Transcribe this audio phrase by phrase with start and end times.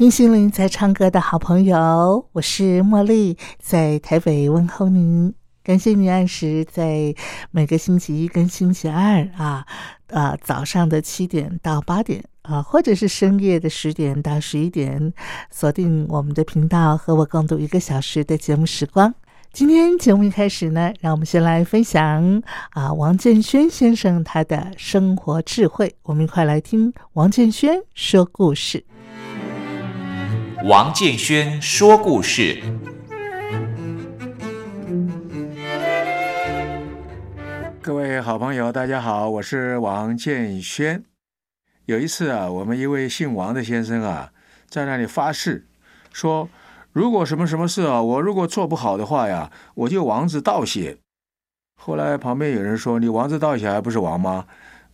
[0.00, 5.34] 听心灵在唱歌的好朋友，我是茉莉，在台北问候您。
[5.62, 7.14] 感谢您按时在
[7.50, 9.66] 每个星期一跟星期二啊，
[10.06, 15.12] 呃早上的七点到八点啊，或者是深夜的十点到十一点，
[15.50, 19.14] 锁定我们的频道，和我共度一个小时的节目时光。
[19.52, 28.82] 今天节目一开始呢，让我们先来分享啊王建轩先生他的生活智慧，我们一块来听王建轩说故事。
[30.64, 32.62] 王建轩说故事。
[37.80, 41.02] 各位好朋友，大家好，我是王建轩。
[41.86, 44.32] 有一次啊，我们一位姓王的先生啊，
[44.68, 45.66] 在那里发誓
[46.12, 46.50] 说，
[46.92, 50.98] 如果什么什么事啊，我如果做不好的话呀，我就王字倒写。
[51.76, 54.44] 后来旁边有人说，你王字倒写还不是王吗？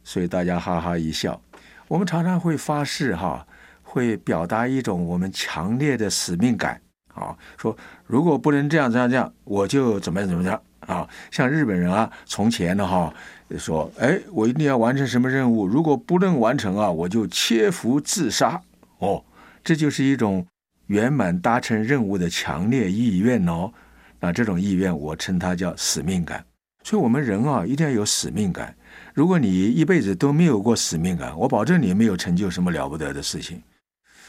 [0.04, 1.40] 所以大家哈哈一笑。
[1.88, 3.46] 我们常常会发誓哈，
[3.86, 6.78] 会表达一种我们强烈的使命感
[7.14, 7.74] 啊，说
[8.04, 10.60] 如果不能这样这样这样，我就怎么样怎么样。
[10.80, 13.12] 啊，像日本人啊，从前的哈
[13.58, 18.60] 说，哎，我一定要完成什么任务，如果不能完成啊，我就切腹自杀。
[18.98, 19.24] 哦，
[19.64, 20.46] 这就是一种
[20.86, 23.72] 圆满达成任务的强烈意愿哦。
[24.20, 26.44] 那这种意愿，我称它叫使命感。
[26.84, 28.72] 所以，我们人啊，一定要有使命感。
[29.12, 33.60] 如果你一辈子都没有过使命感，我保证你没有成就什么了不得的事情。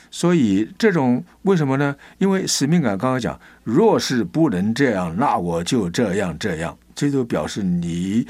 [0.10, 1.96] 所以这种为什么呢？
[2.18, 6.78] 因为使命感刚刚讲，若是不能这样，那我就这样这样。
[6.96, 8.28] 这就表示你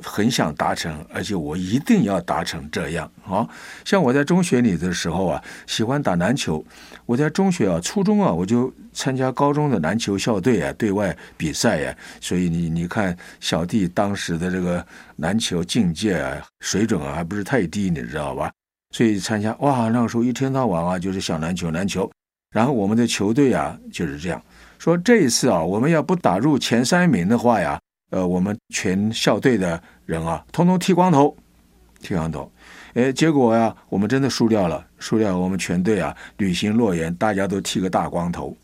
[0.00, 3.44] 很想达成，而且我一定要达成这样啊。
[3.84, 6.64] 像我在中学里的时候啊，喜欢打篮球。
[7.06, 11.96] 我在中学啊、初中啊，我就参加高中的篮球校队啊，对外比赛呀。
[12.20, 14.86] 所以你你看，小弟当时的这个
[15.16, 18.48] 篮球境界啊、水准啊，还不是太低，你知道吧？
[18.94, 22.08] 所以参加哇，那个时候一天到晚啊就是想篮球篮球，
[22.52, 24.40] 然后我们的球队啊就是这样。
[24.78, 27.76] 说，这一次啊我们要不打入前三名的话呀，
[28.12, 31.36] 呃，我们全校队的人啊，通通剃光头，
[32.02, 32.48] 剃光头，
[32.92, 38.56] 哎，结果呀，我们真的输掉了，输掉我们全队啊履行诺言，大家都剃个大光头，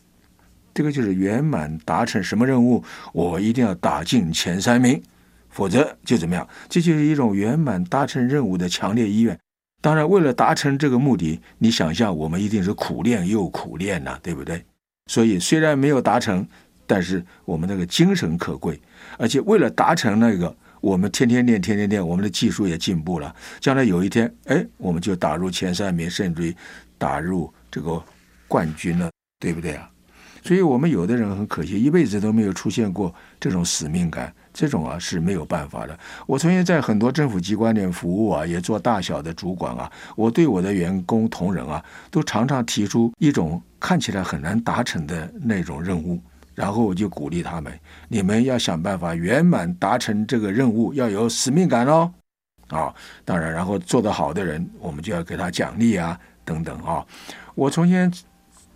[0.73, 2.81] 这个就是圆满达成什么任务，
[3.11, 5.03] 我一定要打进前三名，
[5.49, 9.37] 否则就怎么样，这就是一种圆满达成任务的强烈意愿。
[9.81, 14.63] 当然，为了达成这个目的，你想象我们一定是苦练又苦练呐，对不对？
[15.07, 16.47] 所以虽然没有达成，
[16.85, 18.79] 但是我们那个精神可贵，
[19.17, 23.35] 而且为了达成那个，我们天天练，天天练，我们的技术也进步了。
[23.59, 26.55] 将来有一天，哎，我们就打入前三名，甚至于
[26.99, 28.01] 打入这个
[28.47, 29.09] 冠军了，
[29.39, 29.89] 对不对啊？
[30.43, 34.33] 所以，我们有的人很可惜，一辈子都没有出现过这种使命感。
[34.53, 35.97] 这种啊是没有办法的。
[36.27, 39.91] 我曾经在很多政府机关里服务啊，也做大小的主管啊。
[40.15, 46.21] 我对我的员工同仁啊，都常常提出一种看起来很难达成的那种任务，
[46.53, 47.71] 然后我就鼓励他们：
[48.07, 52.11] 你们要想办法圆满达成这个任务，要有使命感哦。
[52.67, 52.93] 啊，
[53.25, 57.05] 当然，然后做得好的人，我们就要给他奖励啊，等等啊。
[57.55, 58.11] 我从前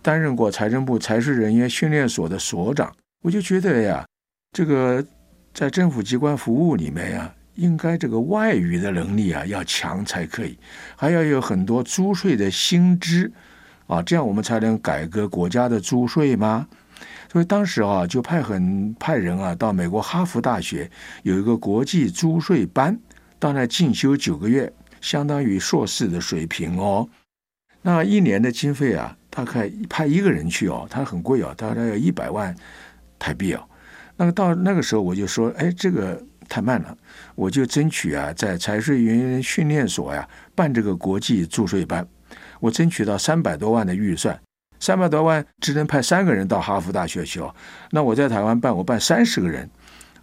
[0.02, 2.90] 担任过财政部财税人员训练所的所长，
[3.22, 4.06] 我就觉得呀，
[4.52, 5.04] 这个。
[5.56, 10.58] 在政府机关服务里面呀，应该这个外语的能力啊要强才可以，
[10.94, 13.32] 还要有很多租税的新知
[13.86, 16.68] 啊，这样我们才能改革国家的租税吗？
[17.32, 20.90] 所以当时啊，就派很派人啊到美国哈佛大学
[21.22, 23.00] 有一个国际租税班，
[23.38, 24.70] 到那进修九个月，
[25.00, 27.08] 相当于硕士的水平哦。
[27.80, 32.54] 那一年的经费啊，大概派一个人去哦，他很贵哦，大概要一百万
[33.18, 33.66] 台币哦。
[34.16, 36.96] 那么到那个时候，我就说，哎，这个太慢了，
[37.34, 42.06] 我就争取啊，在财税员训练所呀办这个国际注税班。
[42.58, 44.40] 我争取到三百多万的预算，
[44.80, 47.54] 三百多万只能派三个人到哈佛大学去哦。
[47.90, 49.68] 那我在台湾办，我办三十个人，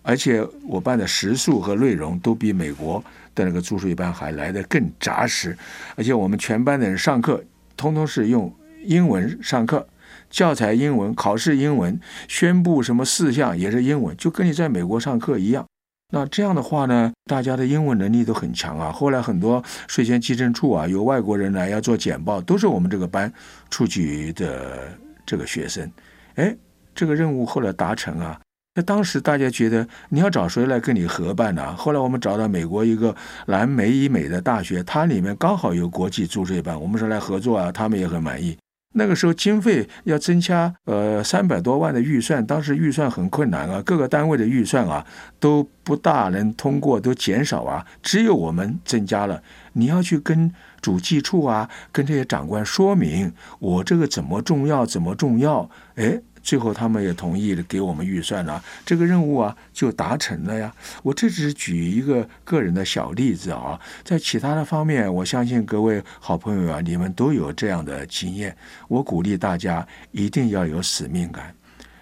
[0.02, 3.04] 而且我办的时数和内容都比美国
[3.36, 5.56] 的那个注税班还来得更扎实，
[5.96, 7.44] 而且我们全班的人上课，
[7.78, 8.52] 通通是用
[8.84, 9.88] 英文上课。
[10.34, 15.64] 教材英文，考试英文，宣布什么事项也是英文，就跟你在美国上课一样。
[16.12, 18.92] 那这样的话呢，大家的英文能力都很强啊。
[18.92, 23.32] 后来很多税前稽征处啊，有外国人来要做简报，都是我们这个班
[23.70, 25.90] 出去的这个学生。
[26.34, 26.56] 哎，
[26.96, 28.40] 这个任务后来达成啊。
[28.74, 31.76] 那当时大家觉得你要找谁来跟你合办呢？
[31.76, 33.16] 后来我们找到美国一个
[33.46, 38.58] 南美以美的大学，它里面刚好有国际注税班，我们说来合作啊，他们也很满意。
[38.94, 45.06] 那个时候经费要增加，呃，三百多万的预算，当时预算很困难啊，各个单位的预算啊
[45.40, 49.42] 都不大能通过，都减少啊，只有我们增加了。
[49.74, 50.52] 你要去跟
[50.82, 56.22] 主计处啊，跟这些长官说明我这个怎么重要，怎么重要，哎。
[56.44, 60.72] 最后，他们也同意了给我们预算了，这个任务啊就达成了呀。
[61.02, 68.56] 我这只是举一个个人的小例子啊，在其他的方面，我相信各位好朋友啊，你们都有这样的经验。
[68.90, 71.56] 我鼓励大家一定要有使命感。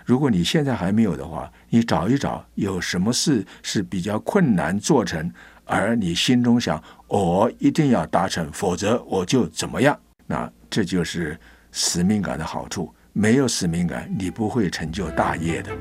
[0.04, 5.32] 如果你现在还没有的话，你找一找有什么事是比较困难做成，
[5.66, 9.98] 而你心中想我一定要达成，否则我就怎么样。
[10.26, 11.40] 那这就是
[11.72, 12.92] 使命感的好处。
[13.14, 15.72] 没有使命感，你不会成就大业的。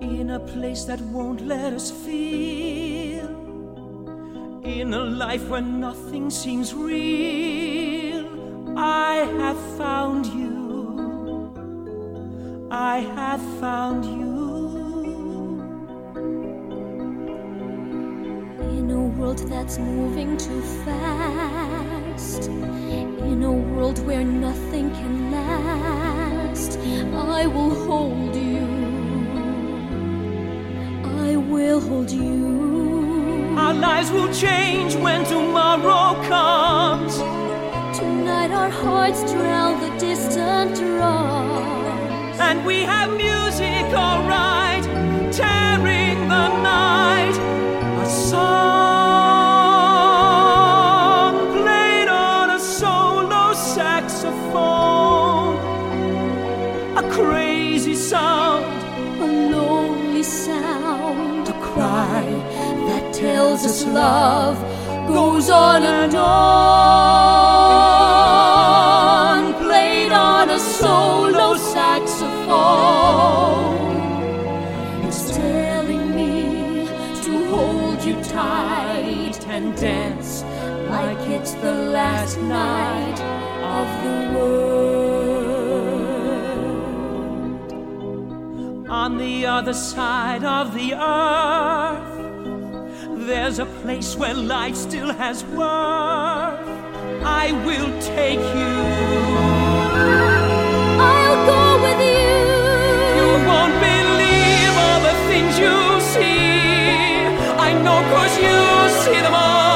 [0.00, 3.26] In a place that won't let us feel,
[4.62, 8.11] in a life where nothing seems real.
[8.76, 11.52] I have found you.
[12.70, 14.32] I have found you.
[18.78, 27.46] In a world that's moving too fast, in a world where nothing can last, I
[27.46, 28.66] will hold you.
[31.04, 33.54] I will hold you.
[33.58, 37.41] Our lives will change when tomorrow comes
[38.50, 42.40] our hearts drown the distant drums.
[42.40, 44.82] And we have music, alright,
[45.32, 47.38] tearing the night.
[48.02, 48.42] A song
[51.62, 55.56] played on a solo saxophone.
[56.96, 58.64] A crazy sound,
[59.22, 62.24] a lonely sound, a cry
[62.88, 64.58] that tells us love
[65.06, 67.91] goes on and on
[82.48, 83.20] night
[83.78, 84.62] of the world.
[88.88, 92.12] On the other side of the earth,
[93.26, 96.68] there's a place where life still has worth.
[97.24, 98.74] I will take you.
[101.00, 102.32] I'll go with you.
[103.18, 105.76] You won't believe all the things you
[106.12, 107.26] see.
[107.66, 108.58] I know cause you
[109.02, 109.71] see them all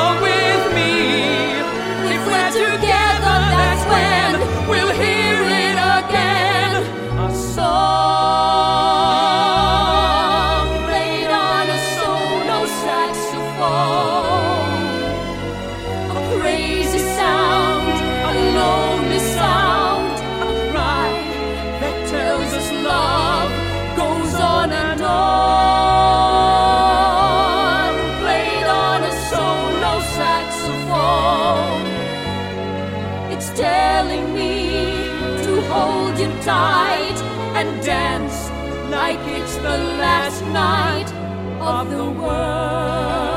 [35.76, 37.18] hold you tight
[37.58, 38.38] and dance
[38.90, 41.10] like it's the last night
[41.60, 43.35] of the world.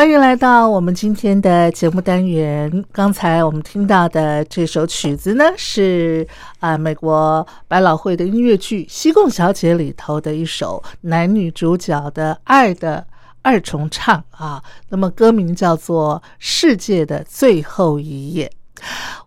[0.00, 2.82] 欢迎来到我们今天的节目单元。
[2.90, 6.26] 刚才我们听到的这首曲子呢，是
[6.58, 13.06] 啊、美国百老汇的音乐剧《西贡小姐》里头的一首男女主角的爱的
[13.42, 14.64] 二重唱啊。
[14.88, 18.50] 那么歌名叫做《世界的最后一页》。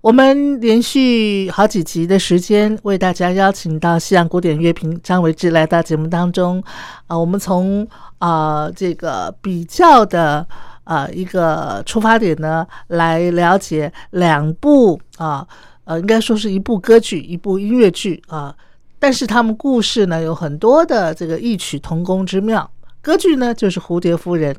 [0.01, 6.63] 我们连续好几集的时间，为大家邀请到西洋古典乐评张维志来到节目当中。
[7.07, 7.88] 啊、我们从
[8.19, 10.45] 啊、这个比较的
[10.83, 15.48] 呃一个出发点呢，来了解两部啊
[15.86, 18.55] 呃应该说是一部歌剧，一部音乐剧啊、
[19.00, 22.69] 但是他们故事呢有很多的这个异曲同工之妙。
[23.01, 24.53] 歌剧呢就是《蝴蝶夫人》，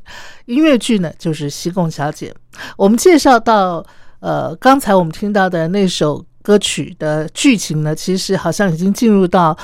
[0.45, 2.31] 音乐剧呢就是《西贡小姐》。
[2.77, 3.83] 我们介绍到
[4.25, 9.55] 呃，刚才我们听到的那首歌曲的剧情呢，其实好像已经进入到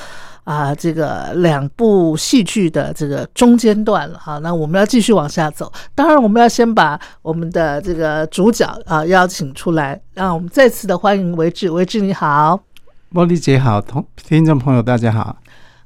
[0.43, 4.37] 啊、这个两部戏剧的这个中间段了哈。
[4.37, 12.59] 那我们要继续往下走，当然我们要先把我们的这个主角啊、邀请出来，让我们再次的欢迎维志，维志你好。
[13.11, 15.37] 茉莉姐好，同听众朋友大家好。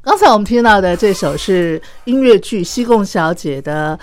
[0.01, 3.97] 刚才我们听到的这首是音乐剧《西贡小姐》的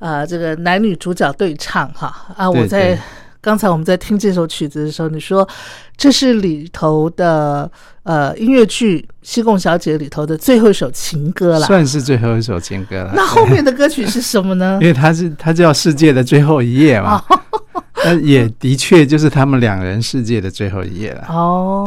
[0.00, 2.98] 呃这个男女主角对唱哈啊，我在对
[3.40, 5.48] 刚才我们在听这首曲子的时候，你说
[5.96, 7.70] 这是里头的
[8.02, 11.66] 呃音乐剧《西贡小姐》里头的最后一首情歌了。
[11.66, 13.12] 算是最后一首情歌了。
[13.14, 14.88] 那后面的歌曲是什么呢因？
[14.88, 17.38] 为 它是它叫世界的最后一页嘛，哦
[18.04, 21.26] 那也的确就是他们两人世界的最后一页了。
[21.28, 21.84] 哦，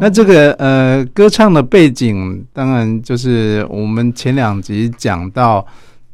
[0.00, 5.66] 对那这个呃歌唱的背景，当然就是我们前两集讲到，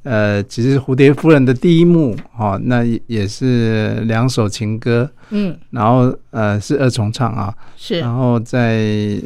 [0.05, 5.57] 呃，其实蝴蝶夫人的第一幕哦，那也也是两首情歌，嗯。
[5.71, 7.99] 然后呃是二重唱啊，是。
[8.01, 8.85] 然后在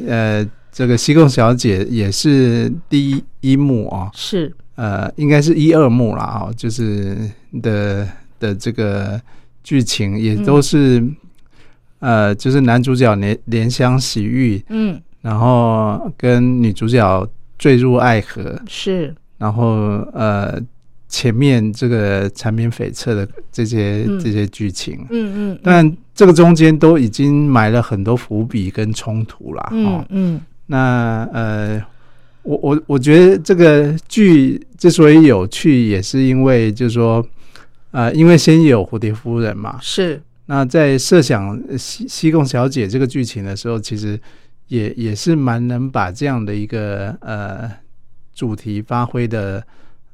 [0.08, 4.54] 呃这个西贡小姐也是第一一幕啊、是。
[4.76, 7.18] 呃，应该是一二幕啦啊、就是
[7.61, 8.06] 的
[8.38, 9.20] 的这个
[9.64, 11.04] 剧情也都是、
[11.99, 15.00] 呃，就是男主角怜怜香惜玉，嗯。
[15.20, 19.66] 然后跟女主角坠入爱河，是然后
[20.12, 20.61] 呃
[21.09, 24.21] 前面这个缠绵悱恻的这些、嗯。
[24.21, 29.68] 这些剧情，嗯嗯但这个中间都已经埋了很多伏笔跟冲突啦。
[29.73, 30.40] 嗯哦，嗯。
[30.66, 31.83] 那呃，
[32.42, 37.26] 我我我觉得这个剧之所以有趣，也是因为就是说，
[37.90, 40.21] 呃，因为先有蝴蝶夫人嘛，是。
[40.45, 44.21] 那在设想呃西西贡小姐这个剧情的时候，其实
[44.66, 47.71] 也也是蛮能把这样的一个呃
[48.38, 49.61] 主题发挥的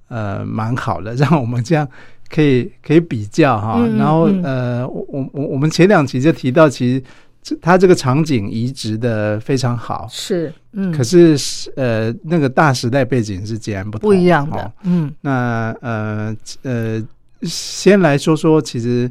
[0.09, 1.87] 呃蛮好的， 让我们这样
[2.31, 3.87] 可以可以比较哈。
[3.99, 4.43] 然后嗯。
[4.43, 7.03] 呃，我我我我们前两集就提到，其实
[7.43, 11.37] 这它这个场景移植的非常好，是嗯，可是
[11.77, 14.09] 呃那个大时代背景是截然不同。
[14.09, 14.73] 不一样的哦。
[14.85, 15.13] 嗯。
[15.21, 17.03] 那呃呃，
[17.43, 19.11] 先来说说，其实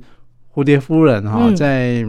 [0.55, 1.55] 蝴蝶夫人哈、嗯。
[1.55, 2.03] 在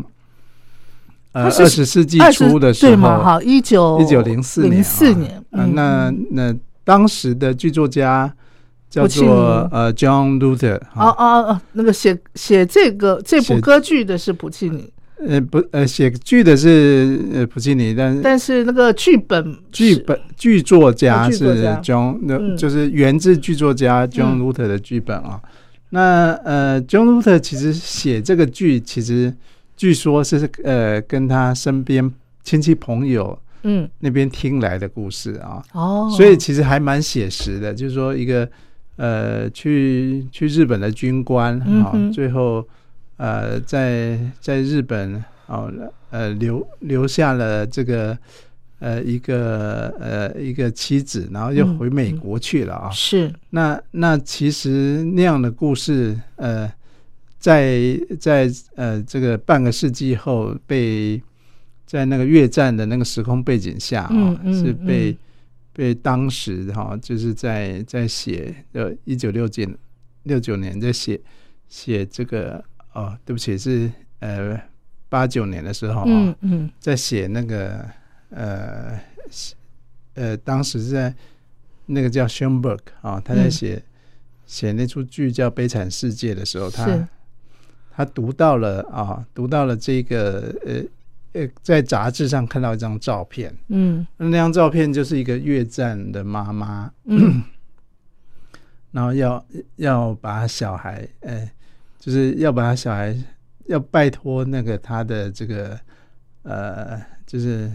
[1.33, 8.33] 呃二十世纪初的时候对嘛候，哈，一九一九零四年四年，呃嗯那那当时的剧作家
[8.91, 14.93] 叫做呃 John Luther 哦，哦哦，那个写写这个这部歌剧的是普契尼，
[15.27, 22.57] 呃不呃写剧的是呃普契尼，但但是那个剧本剧本剧作家是 John，那、嗯。
[22.57, 24.43] 就是源自剧作家 John 嗯。
[24.43, 25.41] Luther 的剧本啊。
[25.91, 29.33] 那呃，John Luther 其实写这个剧，其实
[29.77, 32.13] 据说是呃跟他身边
[32.43, 33.91] 亲戚朋友嗯。
[33.99, 37.75] 那边听来的故事啊，哦，所以其实还蛮写实的。
[37.75, 38.49] 就是说一个
[38.97, 42.67] 呃去去日本的军官啊，嗯最后
[43.17, 45.71] 呃在在日本哦
[46.11, 48.17] 呃留留下了这个
[48.79, 52.91] 呃一个呃一个妻子，然后又嗯回美国去了啊。
[52.91, 53.33] 是。
[53.51, 56.71] 那那其实那样的故事，呃，
[57.39, 61.21] 在在呃这个半个世纪后被
[61.87, 65.19] 在那个越战的那个时空背景下啊、是被、嗯。
[65.77, 69.69] 被当时哈、就是在在写呃一九六九
[70.23, 71.21] 六九年在写
[71.69, 72.63] 写这个
[72.93, 74.57] 哦，对不起是呃
[75.09, 76.71] 八九年的时候啊、嗯嗯。
[76.79, 77.85] 在写那个
[78.31, 78.97] 呃
[79.29, 79.57] 写
[80.15, 81.13] 呃，当时是在
[81.87, 83.51] 那个叫 Schoenberg 啊，他在嗯。
[83.51, 83.83] 写、
[84.47, 87.09] 写那出剧叫《悲惨世界》的时候，他
[87.91, 90.81] 他读到了啊，读到了这个呃
[91.35, 94.07] 呃在杂志上看到一张照片，嗯。
[94.17, 97.43] 那张照片就是一个越战的妈妈，嗯。
[98.91, 101.51] 然后要要把小孩，呃，
[101.99, 103.13] 就是要把小孩
[103.67, 105.77] 要拜托那个他的这个
[106.45, 107.69] 呃，就是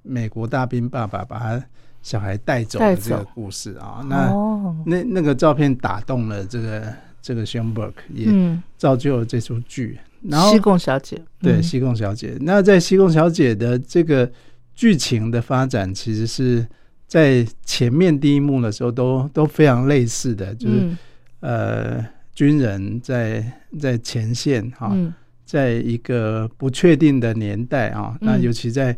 [0.00, 1.62] 美国大兵爸爸把他
[2.00, 4.00] 小孩带走的这个故事啊。
[4.08, 10.00] 那、哦，那那个照片打动了这个这个 Schoenberg，也嗯，造就了这出剧。
[10.22, 11.26] 然后西贡小姐，嗯。
[11.42, 14.30] 对西贡小姐，那在西贡小姐的这个
[14.74, 16.66] 剧情的发展，其实是
[17.06, 20.98] 在前面第一幕的时候都都非常类似的，就是、嗯。
[21.40, 23.44] 呃军人在
[23.78, 25.12] 在前线哈、嗯。
[25.44, 28.96] 在一个不确定的年代啊，那嗯尤其在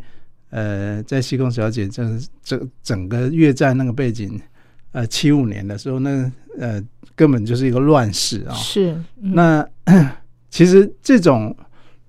[0.51, 2.07] 呃在西贡小姐这
[2.41, 4.39] 这整个越战那个背景，
[4.93, 6.81] 呃七五年的时候，那呃
[7.13, 8.91] 根本就是一个乱世啊，是，
[9.21, 9.33] 嗯。
[9.33, 9.67] 那
[10.55, 11.53] 其实这种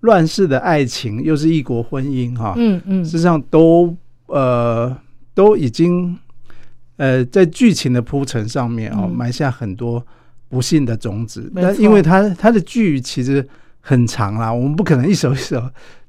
[0.03, 3.93] 乱世的爱情，又是异国婚姻哈，嗯嗯事实上都
[4.27, 4.97] 呃
[5.35, 6.17] 都已经
[6.97, 10.01] 呃在剧情的铺陈上面哦、嗯埋下很多
[10.49, 11.51] 不幸的种子。
[11.53, 13.45] 那因为它它的剧其实
[13.81, 15.61] 很长啦，我们不可能一首一首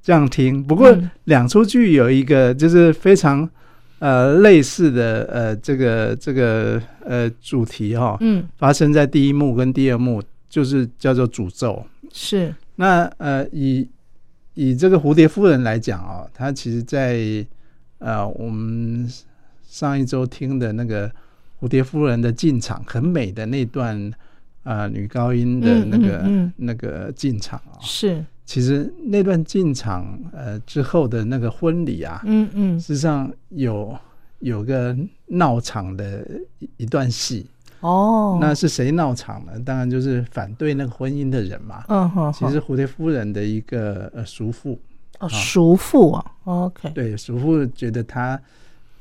[0.04, 0.64] 这样听。
[0.64, 3.50] 不过嗯两出剧有一个就是非常
[3.98, 11.84] 呃类似的呃这个这个呃主题哈、嗯发生在第一幕跟第二幕，就是叫做诅咒。
[12.14, 13.88] 是，那呃，以
[14.54, 17.46] 以这个蝴蝶夫人来讲啊、她其实在
[18.00, 19.08] 呃我们
[19.68, 21.12] 上一周听的那个
[21.60, 24.12] 蝴蝶夫人的进场很美的那段
[24.64, 32.80] 呃女高音的嗯那个、嗯嗯那个进场啊、是，其实那段进场呃之后的那个婚礼啊，嗯嗯。
[32.80, 33.98] 事实上有
[34.40, 34.96] 有个
[35.28, 36.26] 闹场的
[36.60, 37.48] 一一段戏，
[37.82, 39.52] 哦，那是谁闹场呢？
[39.66, 41.84] 当然就是反对那个婚姻的人嘛。
[41.88, 44.80] 嗯哼，其实蝴蝶夫人的一个呃叔父，
[45.20, 48.40] 哦叔父啊，OK，对叔父觉得她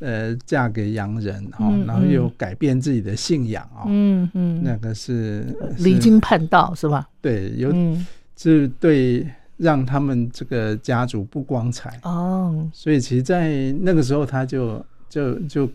[0.01, 2.33] 呃嫁给洋人哈、嗯然后又嗯。
[2.37, 5.47] 改变自己的信仰啊、嗯嗯，那个是。
[5.79, 7.09] 离经叛道是吧？
[7.21, 8.07] 对有嗯。
[8.39, 15.67] 是对让他们这个家族不光彩，哦，所以其实，在那个时候他就就就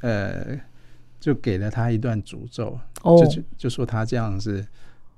[0.00, 0.58] 呃
[1.20, 3.18] 就给了他一段诅咒，哦。
[3.18, 4.64] 就就就说他这样是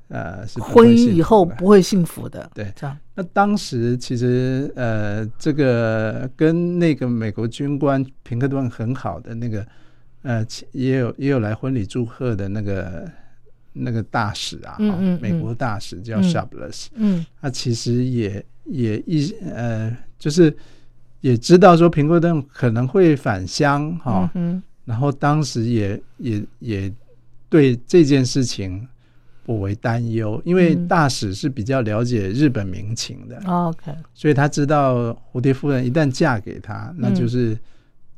[0.09, 2.73] 呃是婚姻以后不会幸福的，对。
[2.75, 9.67] 这样，那当时其实呃，这个跟那个美国军官平克顿很好的那个
[10.23, 13.11] 呃，也有也有来婚礼祝贺的那个
[13.73, 15.19] 那个大使啊，哈嗯嗯。
[15.21, 16.23] 美国大使叫嗯。
[16.25, 17.25] Shabless，、嗯。
[17.41, 20.55] 他其实也也一呃，就是
[21.21, 26.93] 也知道说平克顿可能会返乡哈、嗯然后当时也也也
[27.49, 28.85] 对这件事情
[29.45, 30.89] 不为担忧，因为嗯。
[30.89, 37.57] 大使是比较了解日本民情的，哼，OK，所以他知道蝴蝶夫人一旦嫁给他，那就是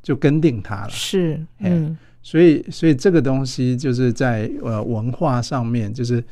[0.02, 0.88] 就跟定他了。
[0.88, 1.94] 是，嗯。
[2.22, 6.24] 所以，所以这个东西就是在呃文化上面，就是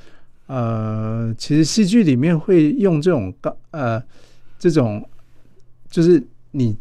[0.46, 4.02] 呃，其实戏剧里面会用这种高呃
[4.58, 5.06] 这种，
[5.90, 6.22] 就是
[6.52, 6.74] 你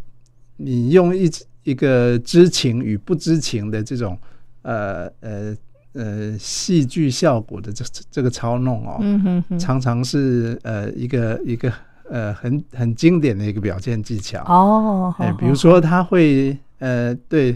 [0.58, 1.28] 你用一
[1.70, 4.18] 一个知情与不知情的这种
[4.64, 5.56] 呃呃
[5.94, 11.72] 呃戏剧效果的这这个操弄哦，嗯哼哼，常常是呃一个一个
[12.10, 14.44] 呃很很经典的一个表现技巧。
[14.46, 17.56] 哦，哎，好比如，说他会呃，对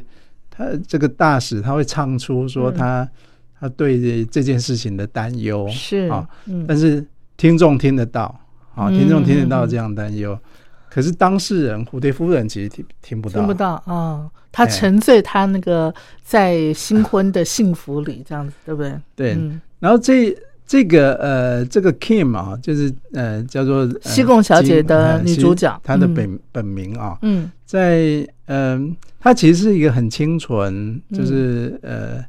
[0.49, 2.75] 他这个大使，他会唱出说嗯。
[2.75, 3.09] 他、
[3.59, 6.65] 他对这件事情的担忧，是啊，嗯。
[6.67, 7.05] 但是
[7.37, 8.23] 听众听得到
[8.75, 10.37] 啊，嗯听众听得到这样担忧，
[10.93, 14.67] 可是当事人蝴蝶夫人其实听听不到，听不到啊，他哎。
[14.67, 18.99] 沉醉他那个在新婚的幸福里，这样子，对不对？
[19.15, 19.59] 对，嗯。
[19.79, 27.49] 然后这这个呃，这个 Kim 啊，就是呃叫做、呃西贡小姐的女主角嗯她的本、本名啊，嗯。
[27.65, 31.17] 在嗯、她其实是一个很清纯，嗯。
[31.17, 32.23] 就是、呃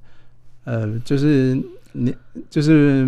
[0.64, 1.54] 呃，就是
[1.92, 2.14] 你
[2.48, 3.06] 就是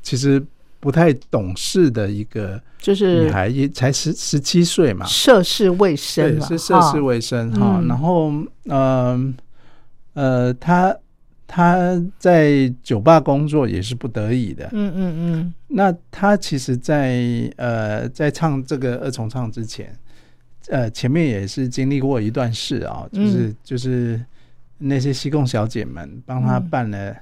[0.00, 0.42] 其实
[0.86, 7.80] 不太懂事的一个就是女孩，也才十十七岁嘛，涉世未深对，是涉世未深哈。
[7.82, 7.88] 嗯。
[7.88, 8.32] 然后
[8.66, 9.34] 嗯
[10.14, 10.96] 呃，她
[11.44, 15.54] 她在酒吧工作也是不得已的，嗯嗯嗯。
[15.66, 17.20] 那她其实在，
[17.56, 19.92] 呃在唱这个二重唱之前，
[20.68, 24.24] 呃前面也是经历过一段事啊，就是、就是
[24.78, 26.70] 那些西贡小姐们帮他嗯。
[26.70, 27.16] 办了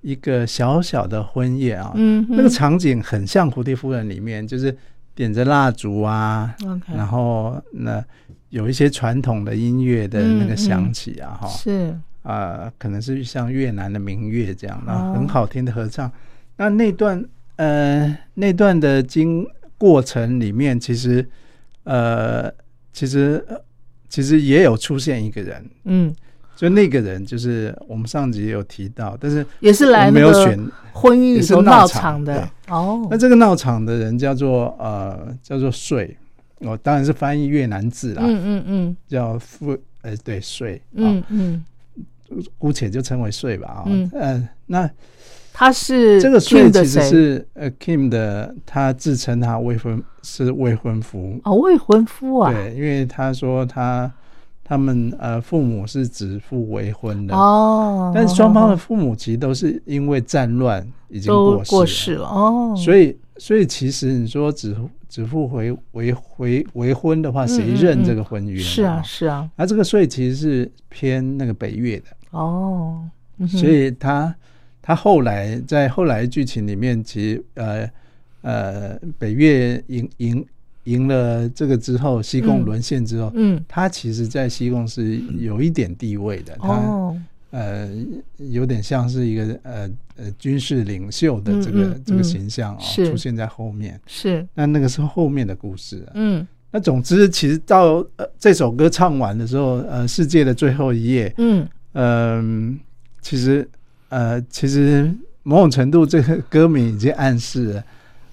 [0.00, 4.76] 一个小小的婚宴啊，嗯，那个场景很像《蝴蝶夫人》里面，就是
[5.14, 6.54] 点着蜡烛啊
[6.94, 8.04] 然后那
[8.48, 11.96] 有一些传统的音乐的那个响起啊，哈、是。
[12.22, 15.14] 啊，可能是像越南的民乐这样，那哦。
[15.14, 16.10] 很好听的合唱。
[16.58, 17.24] 那那段
[17.56, 19.46] 呃那段的经
[19.78, 21.26] 过程里面，其实
[21.84, 22.52] 呃，
[22.92, 23.56] 其实呃
[24.10, 26.14] 其实也有出现一个人，嗯，
[26.60, 30.60] 就那个人就是我们上集也有提到，但是也是来没有选。
[30.92, 33.16] 婚姻是头闹闹场场的哦那。
[33.16, 36.14] 这个闹场的人叫做呃叫做税，
[36.58, 41.64] 哦，当然是翻译越南字啦，嗯嗯嗯叫富呃对税，嗯啊，嗯，
[42.58, 44.90] 姑且就称为税吧啊，嗯呃，那
[45.54, 47.04] 他是这个税其实的？
[47.08, 52.52] 是呃 Kim 的，他自称他未婚是未婚夫，哦，未婚夫啊。
[52.52, 54.12] 对，因为他说他
[54.70, 62.28] 他们呃父母是指腹为婚的，哦，但是双方的父母其实都是因为战乱已经都过过世了，世了。
[62.28, 62.74] 哦。
[62.76, 64.76] 所以所以其实你说指
[65.08, 68.62] 指腹为为为为婚的话，谁认这个婚约呢？
[68.62, 69.50] 是啊哦是啊。
[69.56, 73.02] 那这个税其实是偏那个北越的，哦，
[73.38, 74.32] 嗯所以他
[74.80, 77.90] 他后来在后来剧情里面，其实呃
[78.42, 80.46] 呃北越赢赢
[80.90, 87.16] 赢了这个之后，西贡嗯沦陷之后，嗯他其实在西贡是有一点地位的，他哦。
[87.52, 87.88] 呃
[88.36, 93.10] 有点像是一个呃呃军事领袖的这个、这个嗯形象哦，是。
[93.10, 94.00] 出现在后面。
[94.06, 94.46] 是。
[94.54, 96.12] 那那个是后面的故事、啊。
[96.14, 96.46] 嗯。
[96.70, 101.66] 那总之，其实到呃这首歌唱完的时候，呃，世界的最后一页，嗯。
[101.94, 102.78] 嗯，
[103.20, 103.68] 其实
[104.10, 107.84] 呃，其实某种程度，这个歌名已经暗示了，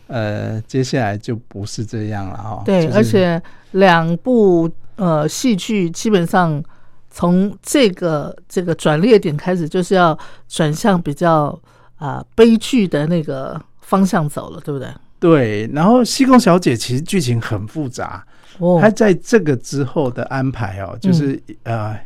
[0.08, 3.42] 呃，接下来就不是这样了哈、对，就是而且
[3.72, 6.64] 两部呃戏剧基本上
[7.10, 10.18] 从这个这个转捩点开始，就是要
[10.48, 11.58] 转向比较
[11.98, 14.88] 啊、悲剧的那个方向走了，对不对？
[15.20, 15.70] 对。
[15.74, 18.26] 然后《西贡小姐》其实剧情很复杂，
[18.60, 21.98] 哦她在这个之后的安排哦，就是、呃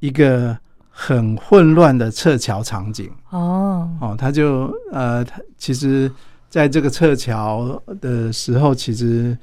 [0.00, 0.56] 一个
[0.90, 3.10] 很混乱的撤侨场景。
[3.30, 6.10] 哦，哦，他就呃，他其实
[6.56, 9.36] 在这个撤侨的时候，其实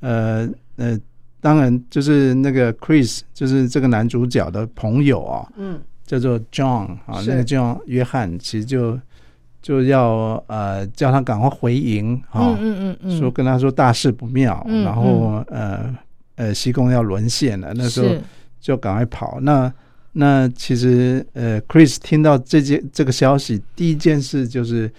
[0.00, 1.00] 呃呃，
[1.40, 9.00] 当然就是那个 Chris，就是这个男主角的朋友啊、嗯叫做 John 啊，那个 John 约翰，其实就
[9.62, 15.96] 就要呃叫他赶快回营啊，嗯嗯嗯嗯，说跟他说大事不妙，嗯然后呃
[16.36, 18.14] 呃西贡要沦陷了，那时候
[18.60, 19.38] 就赶快跑。
[19.40, 19.72] 那
[20.12, 24.92] 那其实呃，Chris 听到这件这个消息，第一件事就是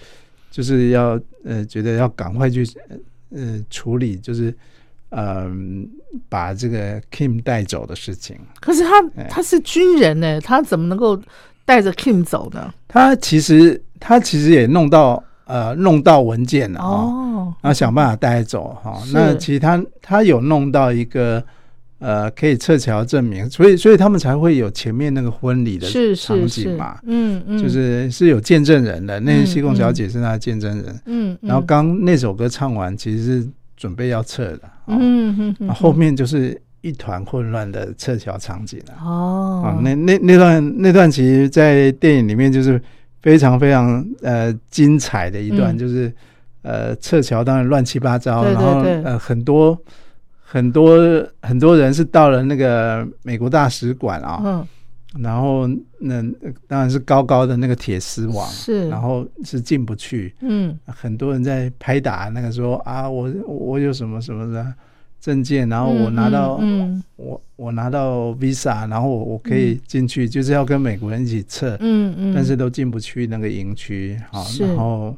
[0.50, 2.98] 就是要呃觉得要赶快去呃
[3.32, 4.54] 呃处理，就是
[5.10, 5.90] 嗯、
[6.28, 8.38] 把这个 Kim 带走的事情。
[8.60, 11.20] 可是他哎他是军人呢，他怎么能够
[11.66, 12.74] 带着 Kim 走呢？
[12.88, 21.44] 他其实他其实也弄到呃弄到文件了哦，哦，然后想办法带走哈、是那其实他他有弄到一个。
[22.00, 26.64] 呃，可以撤侨证明，所以所以他们才会有前面那个婚礼的是场是是。
[26.64, 30.86] 景嘛，，嗯嗯，就是是有见证人的，那嗯西贡小姐是她的见证人。
[31.06, 34.98] 嗯，嗯然后刚那首歌唱完，其实是准备要撤的，哦。
[34.98, 38.94] 嗯嗯嗯，然后后面就是一团混乱的撤侨场景了。
[39.04, 39.64] 哦。
[39.66, 42.82] 啊，，那那那段那段其实，在电影里面就是
[43.22, 45.78] 非常非常呃精彩的一段，嗯。
[45.78, 46.14] 就是
[46.62, 49.78] 呃撤侨当然乱七八糟，对对然后呃很多
[50.52, 50.98] 很多
[51.44, 54.68] 很多人是到了那个美国大使馆啊，嗯。
[55.24, 55.68] 然后
[56.00, 56.22] 那
[56.68, 60.78] 当然是高高的那个铁丝网，是，然后是进不去，嗯。
[60.86, 64.74] 很多人在拍打那个说啊，我我有什么什么的
[65.20, 74.64] 证件，然后我拿到、嗯我我拿到 visa，然后我我可以进去，就是要跟美国人一起测，嗯嗯，但是都进不去那个营区，好，是。
[74.64, 75.16] 然后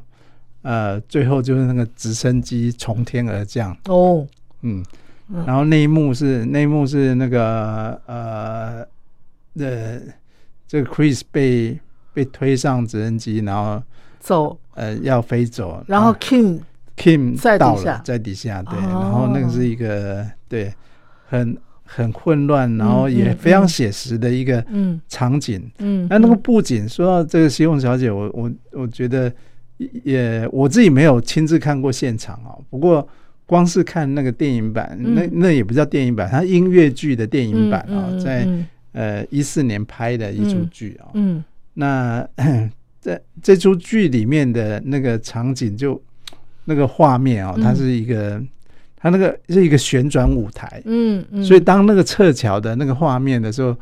[0.62, 4.26] 呃，最后就是那个直升机从天而降，哦，
[4.62, 4.82] 嗯
[5.32, 8.86] 嗯，然后那一幕是那一幕是那个呃
[9.54, 10.00] 呃，
[10.68, 11.78] 这个 Chris 被
[12.12, 13.82] 被推上直升机，然后
[14.20, 16.60] 走，呃要飞走，然后啊 Kim
[16.96, 18.98] Kim 在底下，在底下，对，哦。
[19.00, 20.72] 然后那个是一个对
[21.28, 25.00] 很很混乱，然后也非常嗯写实的一个嗯。
[25.08, 25.70] 场景。
[25.78, 29.32] 嗯，那那个嗯布景，说到这个西贡小姐，我我我觉得
[30.04, 33.06] 也我自己没有亲自看过现场哦，不过
[33.52, 35.14] 光是看那个电影版，嗯。
[35.14, 38.66] 那那也不叫电影版，它音乐剧的电影版啊、在嗯。
[38.92, 42.28] 呃一四年拍的一出嗯剧啊、嗯那
[43.00, 46.00] 这这出剧里面的那个场景就
[46.64, 47.62] 那个画面哦，嗯。
[47.62, 48.42] 它是一个，
[48.96, 53.76] 它那个是一个旋转舞台，嗯嗯，所以当那个撤侨的那个画面的时候，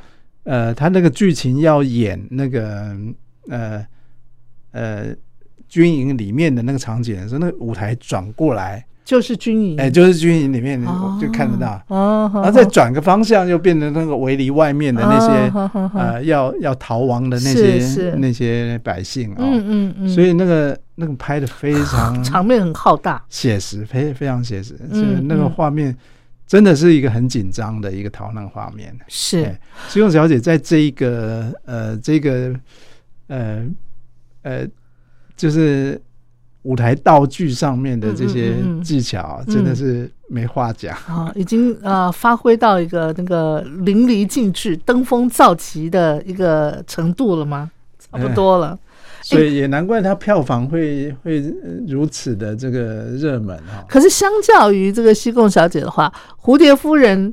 [0.45, 2.97] 呃，他那个剧情要演那个
[3.49, 3.87] 呃
[4.71, 5.07] 呃
[5.69, 11.19] 军营里面的那个场景的时候，那个舞台转过来，就是军营，哎、就是军营里面哦。
[11.21, 11.83] 就看得到。
[11.89, 25.51] 哦，然后再转个方向，又变成那个围篱外面的那些、些呃要要逃亡的那些那些百姓哦，嗯嗯嗯，所以那个那个拍的非常 场面很浩大，写实，非非常写实，嗯是那个嗯。
[25.51, 25.97] 画面
[26.47, 28.97] 真的是一个很紧张的一个逃难画面。
[29.09, 29.43] 是。
[29.43, 32.55] 哎西贡小姐在这一个呃这个
[33.27, 33.67] 呃
[34.43, 34.65] 呃
[35.37, 36.01] 就是
[36.63, 40.95] 舞台道具上面的这些技巧啊，真的是没话讲。
[41.07, 47.71] 啊，已经呃发挥到一个那个淋漓尽致、登峰造极的一个程度了吗？
[47.99, 48.79] 差不多了。
[49.23, 56.11] 所以也难怪它票房会会呃如此的这个热门哈、可是相较于这个西贡小姐的话，
[56.43, 57.33] 蝴蝶夫人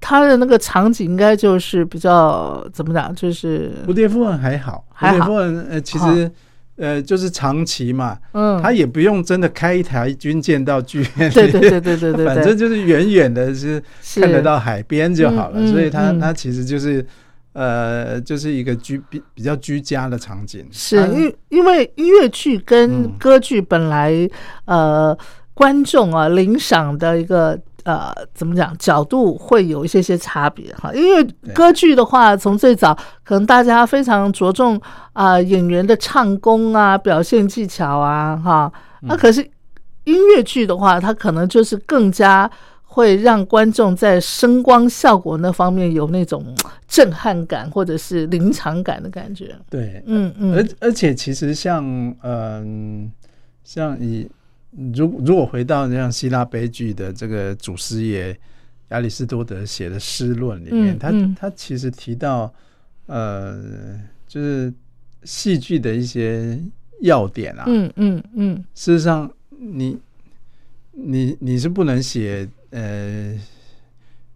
[0.00, 6.30] 她的那个场景应该就是比较怎么讲，就是蝴蝶夫人还好，还好蝴蝶夫人呃其实
[6.76, 14.20] 呃就是长期嘛，嗯，他也不用真的开一台军舰到剧院里，对对对对对对，反正就是远远的是是。
[14.20, 16.20] 看得到海边就好了，所以它嗯。
[16.20, 17.04] 它其实就是
[17.52, 23.12] 呃就是一个居比比较居家的场景，是它因因为音乐剧跟嗯。
[23.18, 24.28] 歌剧本来、
[24.66, 25.16] 呃
[25.54, 32.94] 观众啊领赏的一个呃怎么讲角度会有一些些差别哈，因为歌剧的话，从最早
[33.24, 34.78] 可能大家非常着重
[35.14, 38.70] 啊、演员的唱功啊表现技巧啊哈，
[39.00, 39.40] 嗯那可是
[40.04, 42.50] 音乐剧的话，它可能就是更加。
[42.88, 46.42] 会让观众在声光效果那方面有那种
[46.88, 49.54] 震撼感或者是临场感的感觉。
[49.68, 51.84] 对，嗯嗯，而而且其实像
[52.22, 53.12] 嗯、
[53.62, 54.26] 像以
[54.94, 58.38] 如如果回到像希腊悲剧的这个祖师爷
[58.90, 62.52] 亚里士多德写的诗论里面，他他其实提到
[63.06, 64.72] 呃，就是
[65.24, 66.58] 戏剧的一些
[67.00, 69.98] 要点啊，嗯嗯嗯，事实上你
[70.92, 73.34] 你你是不能写呃。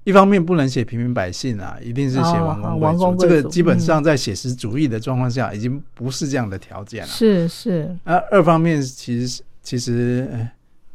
[0.04, 3.34] 一方面不能写平民百姓啊，一定是写哦王公贵族。
[3.34, 7.06] 这个基本嗯上在写实主义的状况下，已经不是这样的条件了。
[7.06, 10.50] 是是，啊，二方面其实其实、呃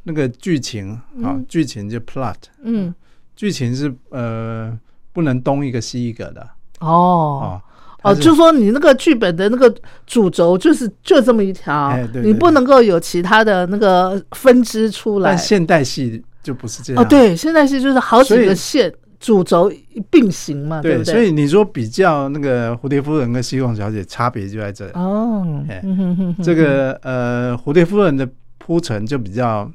[0.07, 2.93] 那个剧情啊，嗯剧情就 plot，嗯
[3.35, 4.77] 剧情是呃
[5.11, 6.47] 不能东一个西一个的
[6.79, 7.59] 哦
[8.03, 8.13] 哦。
[8.13, 9.73] 就说你那个剧本的那个
[10.05, 15.37] 主轴就是就这么一条哎，对对你不能够有其他的那个分支出来但。
[15.39, 19.71] 现代戏就不是这样哦，对，现代戏就是好几个线主轴
[20.11, 21.13] 并行嘛，对不对？
[21.15, 24.91] 所以你说比较那个蝴蝶夫人跟西贡小姐差别就在这里。
[24.93, 28.29] 哦，哎嗯哼哼哼这个呃，蝴蝶夫人的
[28.65, 29.71] 铺陈就比较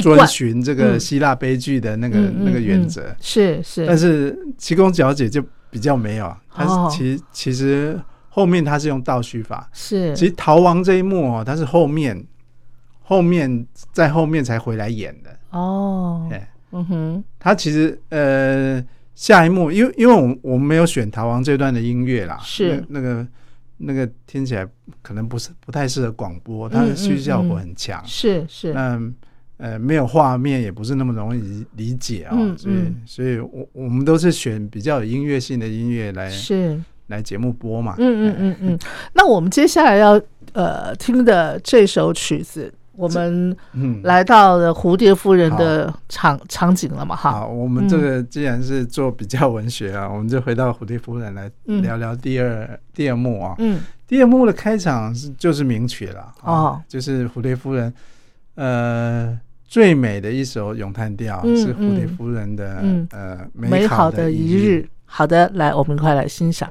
[0.00, 1.00] 遵循这个嗯。
[1.00, 3.14] 希腊悲剧的那个、那个原嗯则。
[3.20, 10.16] 是是，但是七公小姐就比较没有，她其、其实后面她是用倒叙法，是。
[10.16, 12.24] 其实逃亡这一幕哦，她是后面
[13.02, 15.30] 后面在后面才回来演的。
[15.50, 18.82] 哦，哎，嗯哼，她其实呃
[19.14, 22.82] 下一幕，因为因为我们我们没有选逃亡这段的音乐啦，是。
[22.88, 23.26] 那那个
[23.82, 24.66] 那个听起来
[25.02, 28.02] 可能不是不太适合广播，它的嗯戏剧效果嗯很强。
[28.06, 29.00] 是是，那
[29.58, 36.80] 呃，没有画面也不是那么容易理理解啊、嗯所以嗯所以我我们都是选比较有音乐性的音乐来是。
[37.08, 37.94] 来节目播嘛。
[37.98, 38.78] 嗯嗯嗯嗯。
[39.12, 40.18] 那我们接下来要
[40.54, 47.16] 呃听的这首曲子，我们嗯，来到了蝴蝶夫人的场场景了嘛？
[47.16, 51.82] 哈，好，我们这个既然是做比较文学啊， 我们就回到蝴蝶夫人来嗯。
[51.82, 53.56] 聊聊第二、第二幕啊。
[53.58, 53.80] 嗯。
[54.06, 56.82] 第二幕的开场是就是名曲了啊哦。
[56.86, 57.92] 就是蝴蝶夫人
[58.54, 59.36] 呃
[59.66, 62.16] 最美的一首咏叹调、嗯是蝴蝶嗯。
[62.16, 63.08] 夫人的、嗯。
[63.10, 64.88] 呃美好的一日。
[65.04, 66.70] 好的，来，我们快来欣赏。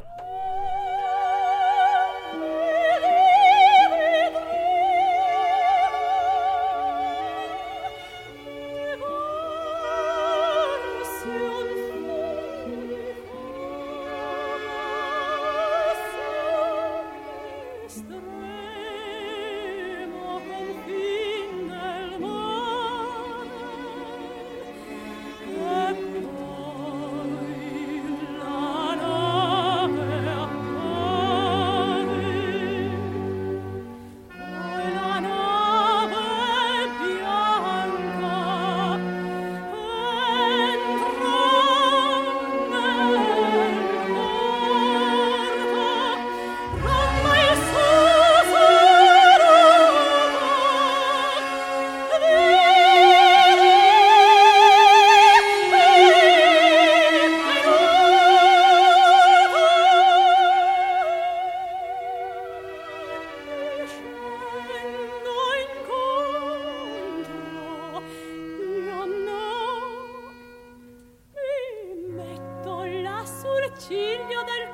[73.82, 74.71] 진료될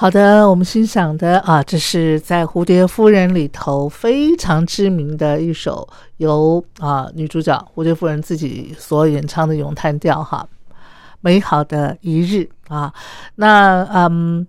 [0.00, 10.46] 好的，我们欣赏的啊，这是在《蝴蝶夫人》里头非常知名的一首由啊女主角蝴蝶夫人自己所演唱的咏叹调哈，
[11.20, 12.94] 美好的一日啊，
[13.34, 14.46] 那嗯，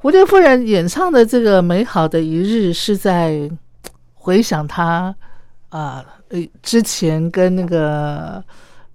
[0.00, 3.48] 蝴蝶夫人演唱的这个美好的一日是在
[4.14, 5.14] 回想她
[5.68, 8.42] 啊呃之前跟那个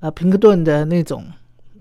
[0.02, 1.23] 呃平克顿的那种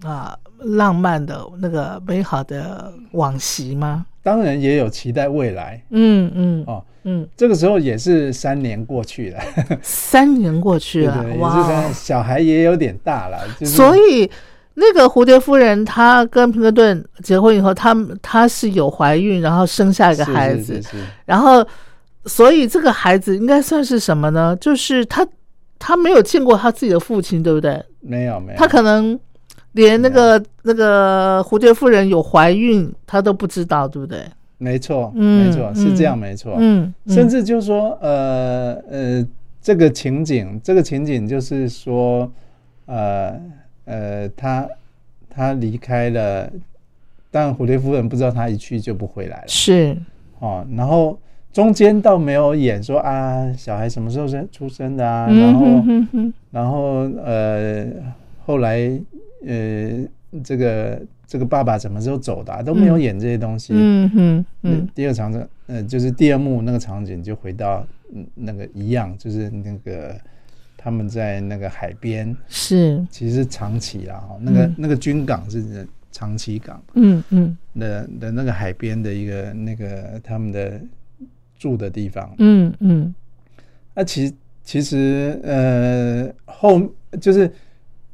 [0.05, 0.39] 啊。
[0.59, 4.07] 浪漫的那个美好的往昔吗？
[4.23, 6.83] 当然也有期待未来嗯嗯哦。
[7.09, 9.41] 嗯，这个时候也是三年过去了，
[9.81, 11.89] 三年过去了，哇！
[11.93, 14.29] 小孩也有点大了，就是所以
[14.75, 21.65] 那个蝴蝶夫人她跟平克顿结婚以后，她她是有怀孕，然后生下一个孩子，是是是然后
[22.25, 24.57] 所以这个孩子应该算是什么呢？
[24.61, 25.25] 就是他
[25.79, 27.81] 他没有见过他自己的父亲，对不对？
[28.01, 29.17] 没有没有，他可能
[29.77, 34.21] 连那个那个蝴蝶夫人有怀孕，他都不知道，对不对？
[34.59, 37.15] 没错嗯没错是这样没错，嗯，嗯。
[37.15, 39.27] 甚至就是说呃呃
[39.63, 42.31] 这个情景，这个情景就是说
[42.87, 43.39] 呃
[43.85, 44.67] 呃他
[45.31, 46.51] 他离开了，
[47.31, 49.45] 但蝴蝶夫人不知道他一去就不回来了。
[49.47, 49.97] 是。
[50.41, 51.19] 哦，然后。
[51.53, 56.79] 中间倒没有演说啊，小孩什么时候生出生的啊，嗯然后然后
[57.25, 57.87] 呃，
[58.45, 58.91] 后来
[59.47, 63.73] 呃，这个这个爸爸什么时候走的、啊、都没有演这些东西。
[63.75, 64.89] 嗯嗯嗯。
[64.95, 70.15] 第二场景，呃，就是第二幕那个场景就回到嗯那个一样，就是那个
[70.77, 73.05] 他们在那个海边，是。
[73.11, 74.75] 其实是长崎啦，哈，那个、嗯。
[74.77, 76.83] 那个军港是长崎港。
[76.95, 77.57] 嗯嗯。
[77.79, 80.81] 的的那个海边的一个那个他们的
[81.59, 82.35] 住的地方。
[82.39, 83.15] 嗯嗯。
[83.95, 86.83] 那其其实呃后
[87.21, 87.51] 就是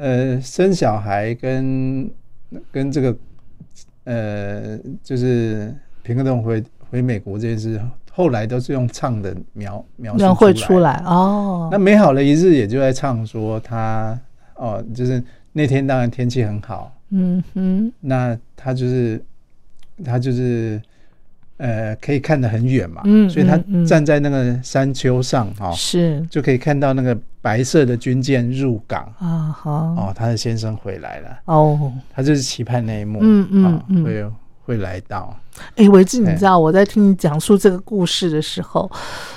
[0.02, 2.10] 呃生小孩跟
[2.72, 3.16] 跟这个
[4.02, 5.72] 呃就是
[6.02, 7.80] 平克顿回回美国这件事，
[8.10, 10.80] 后来都是用唱的描描述出。
[10.80, 14.18] 来哦那美好的一日也就在唱说他
[14.56, 15.22] 哦，就是
[15.52, 19.22] 那天当然天气很好，嗯哼那他就是
[20.04, 20.82] 他就是
[21.62, 23.56] 呃可以看得很远嘛，嗯所以他
[23.86, 26.20] 站在那个山丘上哈、哦，是。
[26.28, 29.02] 就可以看到那个白色的军舰入港。
[29.20, 29.70] 啊好。
[29.96, 31.92] 哦，他的先生回来了，哦。
[32.12, 34.02] 他就是期盼那一幕，嗯嗯啊嗯。
[34.04, 34.24] 会
[34.64, 35.34] 会来到，
[35.76, 38.90] 哎，维志，你哎知道我在听你讲述这个故事的时候，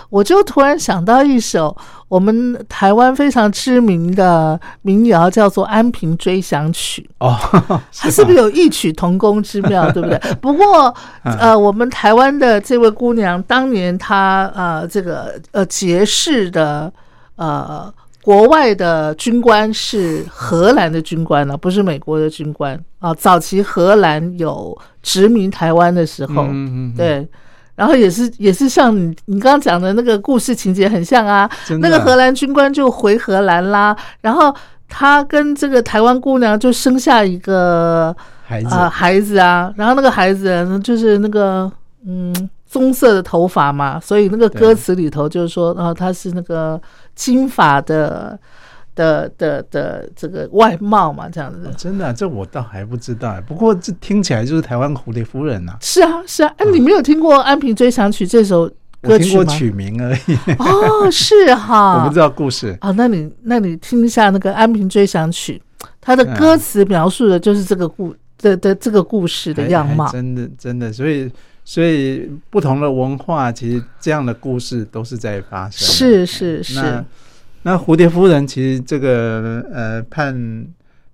[0.10, 1.76] 我就突然想到一首
[2.08, 7.10] 我们台湾非常知名的民谣，叫做《安平追想曲》。
[7.26, 7.36] 哦，
[7.98, 10.18] 它是不是有异曲同工之妙，对不对？
[10.40, 16.92] 不过， 呃，我们台湾的这位姑娘，当年她呃这个呃结识的
[17.36, 17.92] 呃
[18.26, 22.74] 国外的军官是荷兰的军官呢、不是美国的军官。
[22.98, 23.14] 啊。
[23.14, 27.30] 早期荷兰有殖民台湾的时候，嗯嗯，嗯，对，
[27.76, 31.48] 然后也是也是像你你刚刚讲的那个故事情节很像啊。
[31.80, 34.52] 那个荷兰军官就回荷兰啦，然后
[34.90, 38.74] 他跟这个台湾姑娘就生下一个孩子。
[38.74, 41.72] 啊、孩子啊，然后那个孩子就是那个
[42.08, 42.34] 嗯
[42.66, 46.82] 棕色的头发嘛，所以那个歌词里头就是说，啊，他是那个
[47.16, 48.38] 金发的
[48.94, 51.72] 的的的这个外貌嘛，这样子哦。
[51.78, 53.42] 真的啊、这我倒还不知道。
[53.48, 58.68] 不过这听起来就是台湾蝴蝶夫人呐、是啊，是啊，哎，你没有听过《安平追想曲》这首
[59.02, 59.44] 歌我听曲吗？
[59.44, 62.76] 过曲名而已，哦，是哈， 我不知道故事。
[62.82, 65.62] 啊，那你那你听一下那个《安平追想曲》，
[66.02, 70.10] 它的嗯歌词描述的就是这个故的的这个故事的样貌。
[70.12, 71.32] 真的真的，所以
[71.68, 75.72] 所以不同的文化，其实这样的故事都是在发生。
[75.72, 77.06] 是是是那，
[77.64, 80.68] 那蝴蝶夫人其实这个呃盼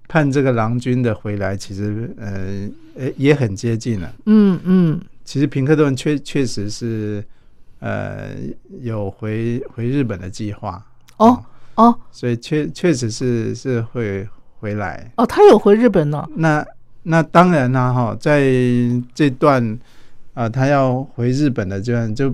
[0.10, 4.14] 盼这个郎君的回来，其实呃呃也很接近了。
[4.26, 7.24] 嗯嗯，其实平克顿确确实是
[7.80, 8.32] 呃
[8.82, 10.86] 有回回日本的计划
[11.16, 11.42] 哦
[11.76, 14.28] 哦所以确确实是是会
[14.60, 15.10] 回来。
[15.16, 16.28] 哦，他有回日本呢。
[16.36, 16.66] 那
[17.04, 18.52] 那当然啦、哈，在
[19.16, 19.80] 这段
[20.42, 22.34] 啊、他要回日本的这段就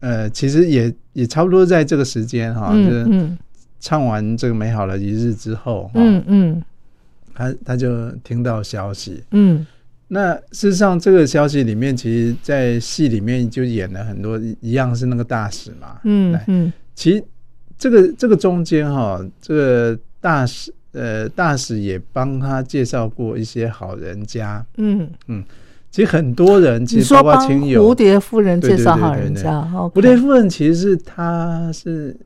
[0.00, 3.30] 呃，其实也也差不多在这个时间哈，就是
[3.78, 6.62] 唱完这个美好的一日之后，嗯嗯
[7.34, 9.22] 他他就听到消息。
[9.30, 9.66] 嗯
[10.12, 15.92] 那事实上，这个消息里面，其实，在戏里面就演了很多，一样是那个大使嘛。
[15.92, 17.22] 来嗯嗯其实
[17.78, 24.66] 这个这个中间哈，这个大使呃大使也帮他介绍过一些好人家。
[24.78, 25.44] 嗯嗯，
[25.90, 32.16] 其实很多人，其实包括说帮蝴，蝶夫人介绍好人家，蝴蝴蝶夫人其实是她是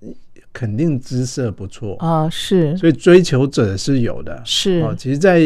[0.00, 0.08] 呃
[0.52, 2.76] 肯定姿色不错，啊，是。
[2.76, 4.40] 所以追求者是有的。
[4.44, 4.80] 是。
[4.82, 5.40] 哦，其实在，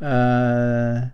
[0.00, 1.08] 呃，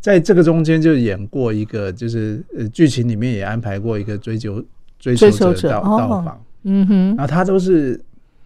[0.00, 4.62] 在这个中间就演过一个，就是呃剧情里面也安排过一个追求
[4.98, 7.16] 追求者者到哦到访，嗯哼。
[7.16, 8.00] 然，后他都是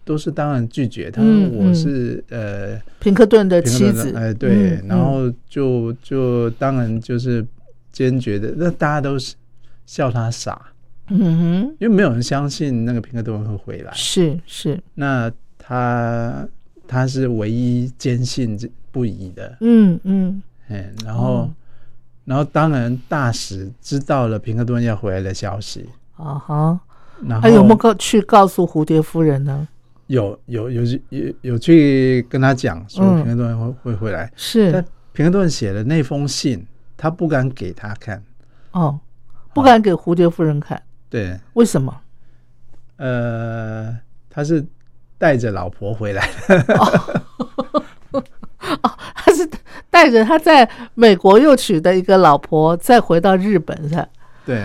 [0.05, 7.45] 都是当然拒绝，他我是、呃平克顿的妻子，哎对，嗯然后就就当然就是
[7.91, 9.35] 坚决的，那大家都是
[9.85, 10.61] 笑他傻，
[11.09, 16.47] 嗯哼，因为没有人相信那个平克顿会回来，是是，那他
[16.87, 20.41] 他是唯一坚信这不疑的，嗯嗯。
[20.69, 21.51] 嗯，然后、哦。
[22.25, 25.87] 然后当然大使知道了平克顿要回来的消息，
[26.17, 26.79] 啊哈，
[27.23, 29.67] 然后他有没有告去告诉蝴蝶夫人呢？
[30.07, 33.23] 有有有有有去跟他讲说嗯。
[33.23, 34.71] 平克顿会、会回来，是。
[34.71, 36.65] 但平克顿写的那封信，
[36.97, 38.21] 他不敢给他看，
[38.71, 38.99] 哦，
[39.53, 42.01] 不敢给蝴蝶夫人看，对，为什么？
[42.97, 43.97] 呃，
[44.29, 44.63] 他是
[45.17, 46.75] 带着老婆回来的。
[46.75, 48.23] 哦，
[49.15, 49.49] 他是
[49.89, 54.07] 带着他在美国又娶的一个老婆，再回到日本的？
[54.45, 54.55] 对，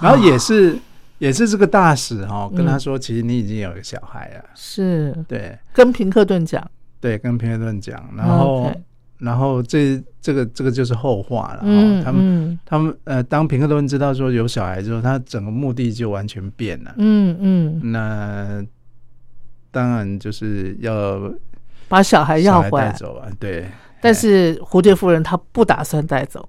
[0.00, 0.76] 然后也是、
[1.18, 5.16] 也是这个大使哈、跟他嗯说，其实你已经有一个小孩了，是。
[5.28, 5.58] 对。
[5.72, 6.68] 跟平克顿讲，
[7.00, 8.72] 对，跟平克顿讲，然后、
[9.18, 12.20] 然后这这个这个就是后话了哈、嗯，他们。
[12.22, 12.58] 嗯。
[12.64, 16.94] 他们呃，当平克顿知道说有小孩之后，他整个目的就完全变了。
[16.98, 18.64] 嗯嗯，那
[19.70, 21.32] 当然就是要
[21.88, 23.66] 把小孩小孩要回来，带走啊，对。
[24.00, 26.46] 但是蝴蝶夫人她不打算带走，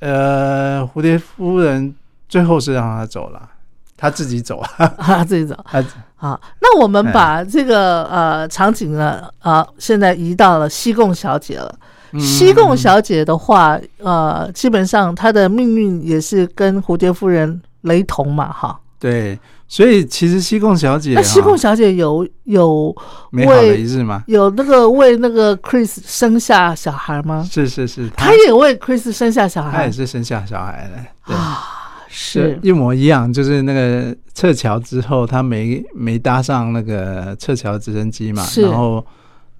[0.00, 1.94] 呃，蝴蝶夫人
[2.28, 3.50] 最后是让他走了，
[3.98, 5.54] 他自己走啊， 他，自己走。
[5.66, 5.84] 他
[6.16, 11.74] 好，那我们哎把这个呃场景呢，啊，现在移到了西贡小姐了。
[12.12, 18.80] 嗯西贡小姐的话，呃，基本上她的命运也是跟蝴蝶夫人雷同嘛，哈。
[18.98, 19.38] 对，
[19.68, 22.96] 所以其实西贡小姐、啊，那西贡小姐有有
[23.30, 24.24] 美好的一日吗？
[24.26, 27.46] 有那个为那个 Chris 生下小孩吗？
[27.48, 31.67] 是是是，她也为 Chris 生下小孩，她也是生下小孩的，对，啊，就
[32.08, 32.58] 是。
[32.62, 39.06] 一模一样，就是那个撤侨之后，他没没搭上那个撤侨直升机嘛，然后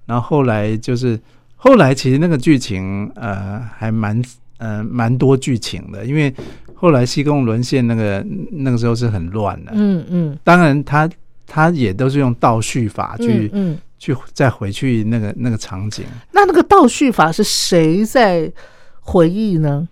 [0.05, 1.19] 然后后来就是
[1.55, 4.21] 后来其实那个剧情呃还蛮
[4.57, 6.33] 呃蛮多剧情的，因为
[6.73, 10.39] 后来西贡沦陷那个那个时候是很乱的，嗯嗯。
[10.43, 11.09] 当然他
[11.45, 13.77] 他也都是用倒叙法去、嗯嗯。
[14.01, 18.49] 去再回去那个那个场景，那那个倒叙法是谁在
[19.01, 19.85] 回忆呢？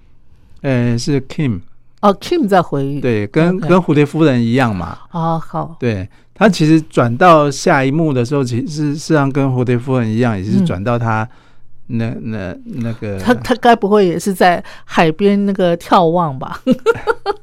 [0.61, 1.59] 呃是 Kim
[2.01, 3.01] 哦，Kim 在回忆。
[3.01, 10.65] 对，跟跟蝴蝶夫人一样嘛，哦，好，对他其实转到下一幕的时候，其实是实际上跟蝴蝶夫人一样，也是嗯。
[10.65, 11.27] 转到他
[11.87, 16.61] 那那那个他他该不会也是在海边那个眺望吧？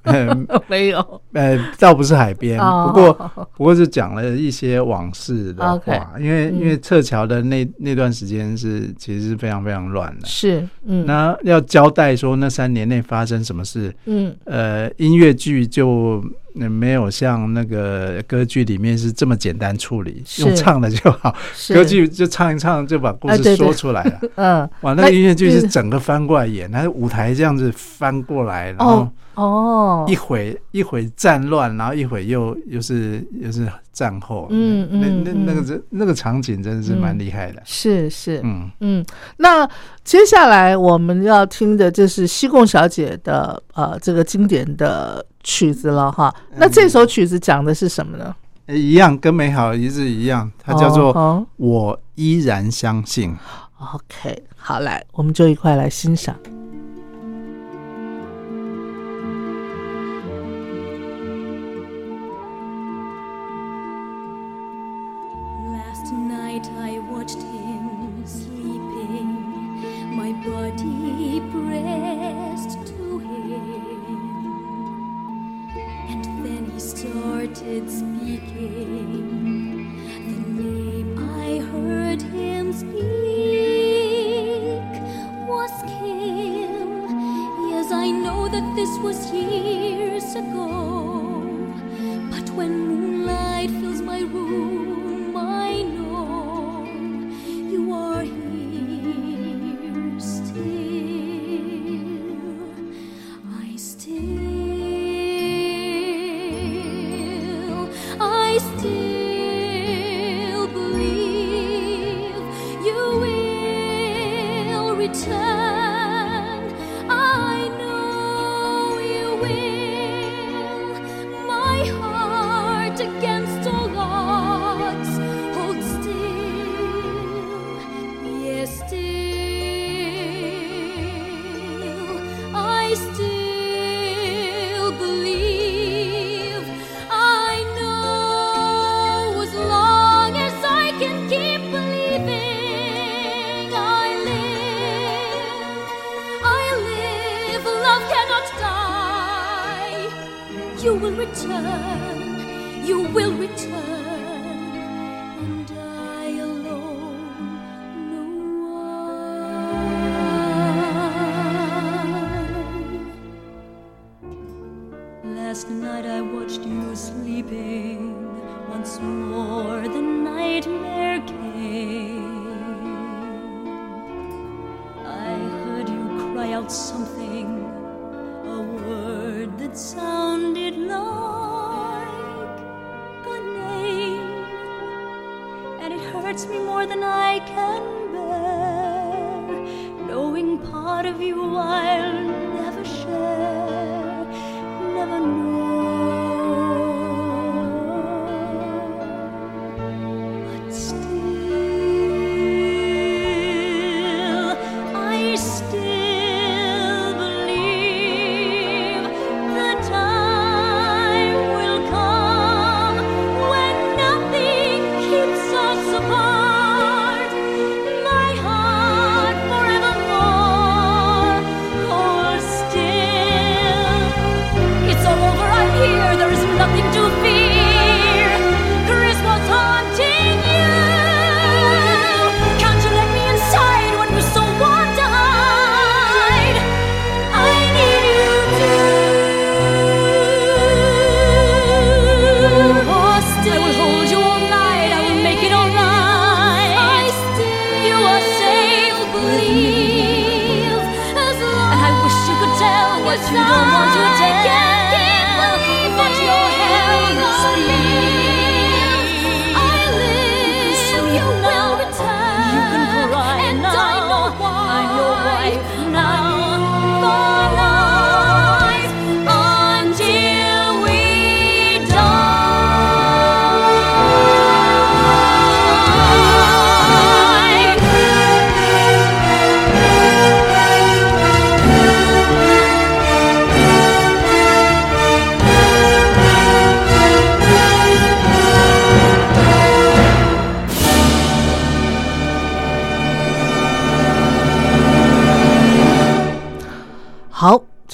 [0.03, 0.37] 呃
[0.69, 2.85] 没有，呃，倒不是海边，哦。
[2.87, 6.61] 不过不过是讲了一些往事的话，因为嗯。
[6.61, 10.27] 因为撤侨的那那段时间是其实是非常非常乱的。
[10.27, 14.35] 是，嗯，那要交代说那三年内发生什么事，嗯。
[14.45, 16.23] 呃，音乐剧就
[16.61, 21.35] 呃没有像那个歌剧里面是这么简单处理，用唱的就好。
[21.69, 24.21] 歌剧就唱一唱就把故事说出来了。
[24.37, 37.63] 嗯哇，那个音乐剧是嗯整个翻过来演，它是舞台这样子翻过来，然后哦哦一会一会战乱，然后一会又又是又是战后，嗯嗯嗯那那那个真那个场景真的是蛮厉害的。
[37.65, 39.05] 是是嗯，嗯，
[39.39, 39.69] 那
[40.03, 46.35] 接下来我们要听的就是西贡小姐的呃这个经典的曲子了哈。
[46.57, 48.35] 那这首曲子讲的是什么呢？
[48.67, 53.37] 呃一样跟美好一日一样，它叫做哦“我依然相信”。
[53.79, 56.35] OK，好，来，我们就一块来欣赏。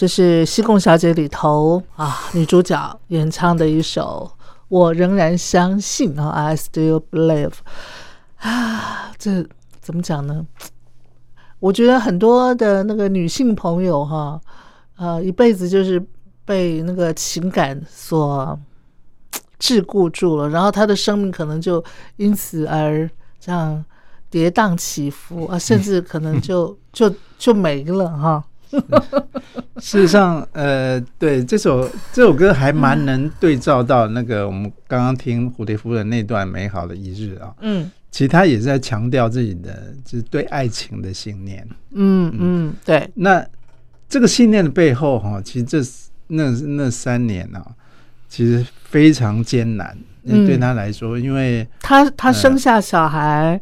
[0.01, 4.33] 这是《西贡小姐》里头啊女主角演唱的一首
[4.69, 7.53] 《我仍然相信》啊，I still believe
[8.39, 9.47] 啊，这
[9.79, 10.47] 怎么讲呢？
[11.59, 14.41] 我觉得很多的那个女性朋友哈，
[14.97, 16.03] 呃，一辈子就是
[16.47, 18.59] 被那个情感所
[19.59, 21.85] 桎梏住了，然后她的生命可能就
[22.17, 23.07] 因此而
[23.39, 23.85] 这样
[24.31, 28.43] 跌宕起伏啊，甚至可能就 就就没了哈。
[29.81, 37.55] 事实上，呃，对这首这首歌还蛮能对照到那个我们刚刚听蝴蝶夫人那段美好的一日啊。
[37.61, 41.65] 嗯其实他也是在强调自己的就是对爱情的信念。
[41.93, 43.47] 嗯嗯，对，那
[44.09, 45.79] 这个信念的背后哈，其实这
[46.27, 47.65] 那那三年啊，
[48.29, 49.97] 其实非常艰难。
[50.25, 53.59] 嗯对他来说，因为他他生下小孩，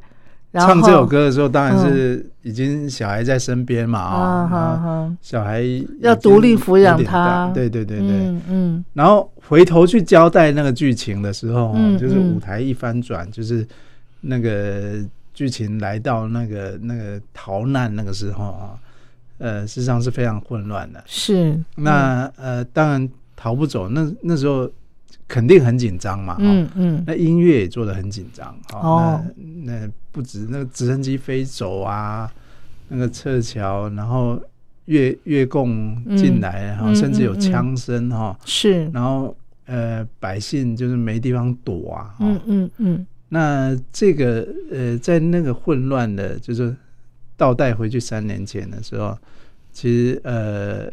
[0.59, 5.63] 然后唱这首歌的时候，当然是已经小孩在身边嘛啊小孩
[6.01, 7.47] 要独立抚养他。
[7.47, 8.09] 他，对对对对。
[8.09, 8.85] 嗯嗯。
[8.93, 12.35] 然后回头去交代那个剧情的时候，嗯就是嗯。
[12.35, 13.67] 舞台一翻转，就是
[14.21, 14.95] 那个
[15.33, 18.75] 剧情来到那个那个逃难那个时候啊，
[19.39, 21.03] 呃，事实上是非常混乱的。
[21.07, 24.69] 是，那呃，当然逃不走，那那时候
[25.29, 26.37] 肯定很紧张嘛。
[26.41, 28.49] 嗯哦嗯那音乐也做的很紧张。
[28.73, 29.25] 哦哦，
[29.63, 32.33] 那那不止那个直升机飞走啊，
[32.89, 34.41] 那个撤侨，然后
[34.87, 38.37] 越越共进来，然后嗯甚至有枪声哈。
[38.45, 42.15] 是，然后呃，百姓就是没地方躲啊。
[42.19, 46.75] 哦嗯嗯嗯那这个呃，在那个混乱的，就是
[47.37, 49.15] 倒带回去三年前的时候，
[49.71, 50.91] 其实呃，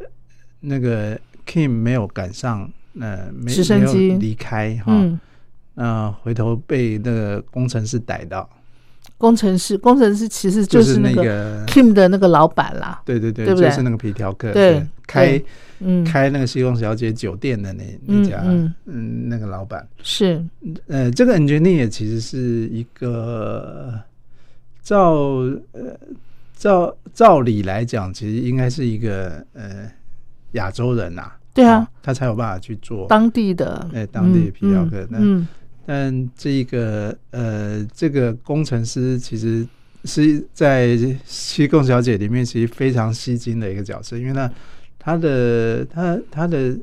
[0.60, 1.18] 那个
[1.48, 2.70] Kim 没有赶上，
[3.00, 3.98] 呃，没直升机。
[3.98, 4.86] 没有离开哈。
[4.88, 5.20] 嗯，
[5.74, 8.50] 那、回头被那个工程师逮到，
[9.18, 13.70] 工程师工程师其实就是那个个 Kim 的那个老板啦，对对对，对对？
[13.70, 15.42] 就是那个皮条客，对开
[15.80, 18.74] 嗯，开那个西贡小姐酒店的那那家，嗯。
[18.86, 20.42] 嗯那个老板，是，
[20.88, 24.00] 呃，这个 engineer 其实是一个
[24.82, 25.16] 照
[25.74, 26.00] 呃
[26.56, 29.92] 照照理来讲，其实应该是一个呃
[30.54, 33.08] 亚洲人呐、对啊哦，他才有办法去做。
[33.08, 35.48] 当地的，哎当地的皮条客那嗯
[35.88, 39.68] 但这一个呃这个工程师其实
[40.04, 44.52] 是在西贡小姐里面其实非常吸睛的一个角色，因为呢，
[45.00, 46.76] 他的他他的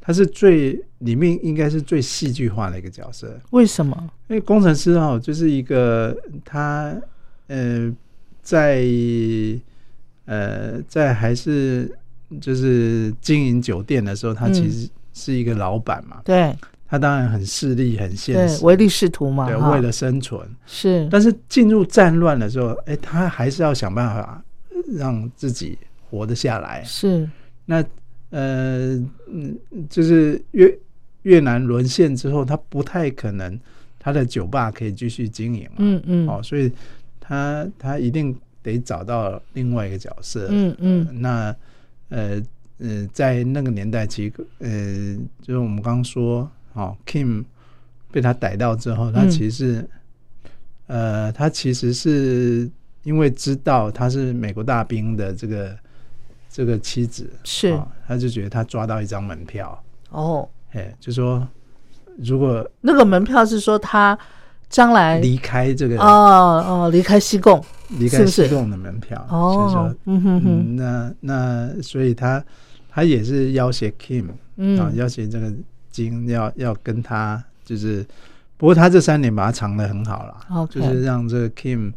[0.00, 3.36] 他是最里面应该是最戏剧化的一个角色。
[3.50, 4.10] 为什么？
[4.28, 6.96] 因为工程师哈、就是一个他
[7.48, 7.92] 呃，
[8.42, 8.86] 在
[10.26, 11.90] 呃在还是
[12.40, 16.54] 就是经营酒店的时候，他嗯其实是一个老板嘛，对。
[16.88, 20.40] 他当然很势利、很现，实，唯利是图嘛，对，为了生存。
[20.66, 24.40] 是，但是进入战乱的时候，哎，他还是要想办法
[24.92, 25.76] 让自己
[26.08, 26.84] 活得下来。
[26.84, 27.28] 是，
[27.64, 27.84] 那
[28.30, 28.94] 呃，
[29.28, 29.58] 嗯，
[29.90, 30.78] 就是越
[31.22, 33.58] 越南沦陷之后，他不太可能
[33.98, 36.28] 他的酒吧可以继续经营嘛，嗯嗯。
[36.28, 36.70] 哦，所以
[37.18, 41.20] 他他一定得找到另外一个角色，嗯嗯。
[41.20, 41.52] 那
[42.08, 42.42] 呃
[42.78, 47.44] 呃，在那个年代，其实呃，就是我们刚刚说，哦，Kim
[48.12, 49.30] 被他逮到之后，他嗯。
[49.30, 49.88] 其实是、
[50.86, 52.70] 呃，他其实是
[53.02, 55.78] 因为知道他是美国大兵的这个
[56.50, 57.68] 这个妻子，是。
[57.68, 61.44] 哦他就觉得他抓到一张门票，哦，哎，就说
[62.18, 64.16] 如果那个门票是说他
[64.68, 67.64] 将来离开这个哦哦离开西贡
[67.98, 70.76] 离开西贡的门票，所以说哦，嗯哼。
[70.76, 72.44] 那那所以他
[72.90, 75.52] 他也是要挟 Kim 啊，嗯要挟这个
[75.90, 78.04] 金要要跟他就是，
[78.56, 81.92] 不过他这三年把他藏的很好啦 OK 就是让这个 Kim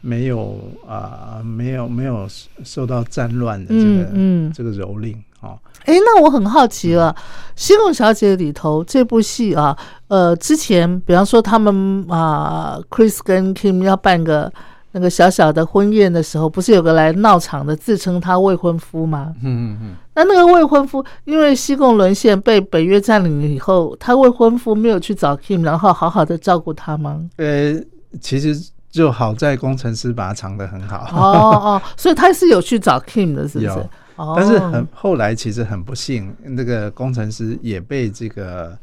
[0.00, 2.26] 没有啊、没有没有
[2.64, 7.14] 受到战乱的这个、这个蹂躏哦，哎，那我很好奇了，
[7.56, 9.76] 《西贡小姐》里头这部戏啊，
[10.08, 14.52] 呃，之前比方说他们啊、c h r i s 跟 Kim 要办个
[14.92, 19.34] 那个小小的婚宴的时候，不是有个来闹场的，自称他未婚夫吗？
[19.42, 27.20] 嗯嗯嗯那那个未婚夫，因为西贡沦陷被北约占领以后，他未婚夫没有去找 Kim，然后好好的照顾他吗？
[27.38, 27.74] 呃，
[28.20, 28.54] 其实
[28.90, 33.90] 就好在工程师把它藏得很好，哦哦，所以他是有去找 Kim 的，是不是有？
[34.22, 38.78] 哦，但是很后来其实很不幸，那个工程师也被这个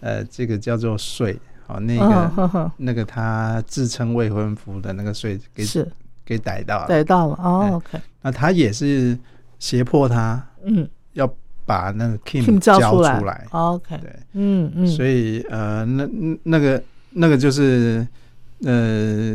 [0.00, 5.86] 呃这个叫做税哦，那个、 那个他自称未婚夫的那个税给是。
[6.24, 9.18] 给逮到了，逮到了哦哎，OK，那他也是
[9.58, 10.86] 胁迫他嗯。
[11.14, 11.26] 要
[11.64, 12.18] 把那个
[12.60, 13.18] 叫交出来。
[13.18, 16.06] 出来，，OK，对，嗯嗯，所以呃那
[16.42, 18.06] 那个那个就是
[18.62, 19.34] 呃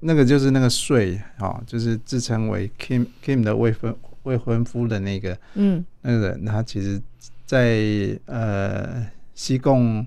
[0.00, 3.94] 那个就是那个税哦，就是自称为 Kim Kim 的未婚
[4.24, 5.84] 未婚夫的那个嗯。
[6.02, 7.00] 那个人，他其实
[7.46, 10.06] 在呃西贡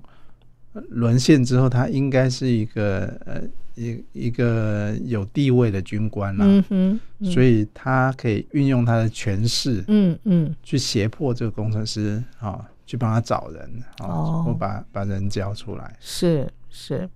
[0.90, 3.42] 沦陷之后，他应该是一个呃
[3.76, 7.32] 一一个有地位的军官啦、嗯哼，嗯。
[7.32, 10.56] 所以他可以运用他的权势，嗯嗯。
[10.64, 13.62] 去胁迫这个工程师啊、去帮他找人
[14.00, 14.44] 啊，哦。
[14.46, 15.96] 或把把人交出来。
[16.00, 17.10] 是是，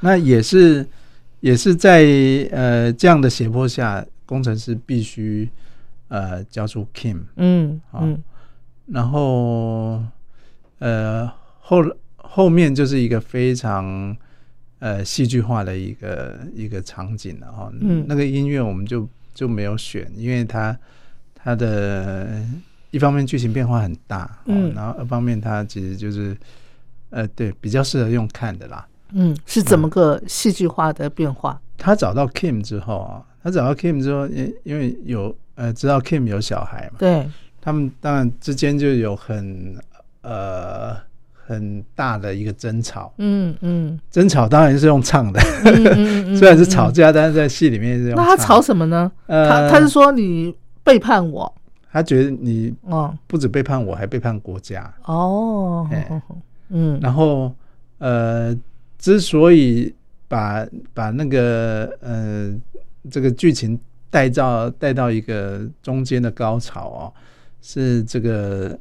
[0.00, 0.86] 那也是
[1.40, 2.04] 也是在
[2.50, 5.48] 呃这样的胁迫下，工程师必须
[6.08, 8.22] 呃交出 Kim，嗯啊嗯
[8.86, 10.02] 然后
[10.78, 11.84] 呃后
[12.16, 14.16] 后面就是一个非常
[14.78, 17.70] 呃戏剧化的一个一个场景了哈。
[17.80, 20.76] 嗯那个音乐我们就就没有选，因为它
[21.34, 22.42] 它的
[22.90, 26.36] 一方面剧情变化很大，哦嗯然后二方面它其实就是
[27.10, 28.86] 呃对比较适合用看的啦。
[29.12, 31.58] 嗯，是怎么个戏剧化的变化？
[31.78, 37.28] 他找到 Kim 之后啊，他找到 Kim 之后，因因为有呃知道 Kim 有小孩嘛，对，
[37.60, 39.76] 他们当然之间就有很
[40.22, 40.96] 呃
[41.32, 43.98] 很大的一个争吵，嗯嗯。
[44.10, 46.92] 争吵当然是用唱的，嗯嗯嗯， 虽然是吵嗯。
[46.92, 48.62] 架，但是在戏里面是用那他吵。
[48.62, 49.10] 什么呢？
[49.26, 50.54] 呃，他他是说你
[50.84, 51.52] 背叛我，
[51.90, 53.12] 他觉得你哦。
[53.26, 56.22] 不止背叛我，还背叛国家，哦哎，
[56.68, 57.00] 嗯。
[57.02, 57.52] 然后
[57.98, 58.56] 呃，
[58.98, 59.92] 之所以
[60.28, 62.54] 把把那个呃
[63.10, 63.78] 这个剧情
[64.10, 67.12] 带到带到一个中间的高潮哦，
[67.60, 68.78] 是这个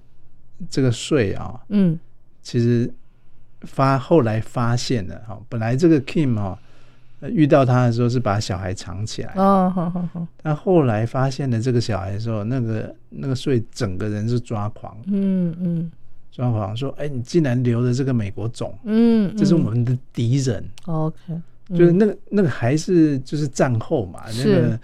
[0.69, 1.99] 这个税啊、嗯。
[2.41, 2.89] 其实
[3.61, 6.57] 发后来发现了哈、本来这个 Kim 哈、
[7.19, 15.91] 呃遇到他的时候是把小孩藏起来，哦好好好，但后来发现了这个小孩的时候，那个那个税整个人是抓狂，嗯嗯。
[16.31, 20.63] 抓狂说：“哎，你竟然留了这个美国种，嗯，这是我嗯们的敌人。
[20.85, 21.17] OK，
[21.69, 24.61] 就是那个那个还是就是战后嘛，那是。
[24.61, 24.79] 个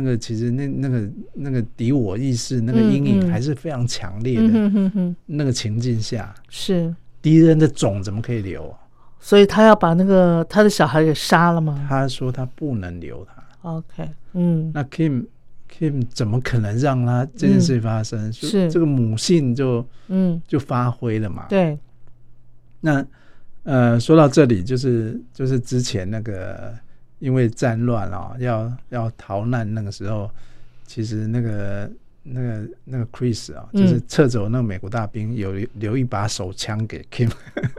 [0.00, 4.52] 那个其实那那个那个敌我意识那个嗯阴影嗯还是非常强烈嗯的。
[4.52, 8.72] 哼哼哼，那个情境下，是，敌人的种怎么可以留？
[9.18, 13.42] 所以他要把那个他的小孩给杀了吗他说他不能留他。
[13.62, 15.26] ？OK，嗯那 Kim
[15.68, 18.30] Kim 怎么可能让他这件事发生？
[18.30, 21.46] 就是这个母性就嗯，就发挥了嘛。
[21.48, 21.76] 对，
[22.80, 23.04] 那
[23.64, 26.72] 呃，说到这里，就是就是之前那个
[27.18, 30.30] 因为战乱啊、要要逃难那个时候，
[30.86, 31.90] 其实那个
[32.22, 33.82] 那个那个 Chris 啊，嗯。
[33.82, 37.30] 就是撤走那个美国大兵，有留留一把手枪给 Kim，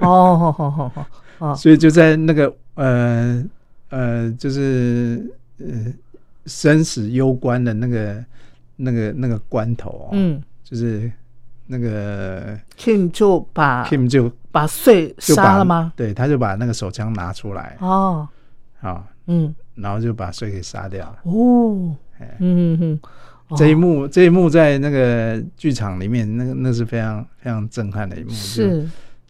[0.02, 3.44] 哦，好好好所以就在那个呃
[3.90, 5.26] 呃，就是
[5.60, 5.68] 呃
[6.46, 8.26] 生死攸关的那个
[8.76, 10.42] 那个那个关头哦，嗯。
[10.64, 11.12] 就是
[11.66, 15.92] 那个，Kim 就把 Kim 就把穗就把杀了吗？
[15.96, 17.76] 对，他就把那个手枪拿出来。
[17.80, 18.28] 哦，
[18.82, 19.04] 啊。
[19.30, 21.19] 嗯，然后就把水给杀掉了。
[21.23, 22.99] 哦，哎嗯嗯嗯，
[23.47, 28.30] 哦这一幕，这一幕在那个剧场里面，那个那是非常非常震撼的一幕。
[28.32, 28.84] 是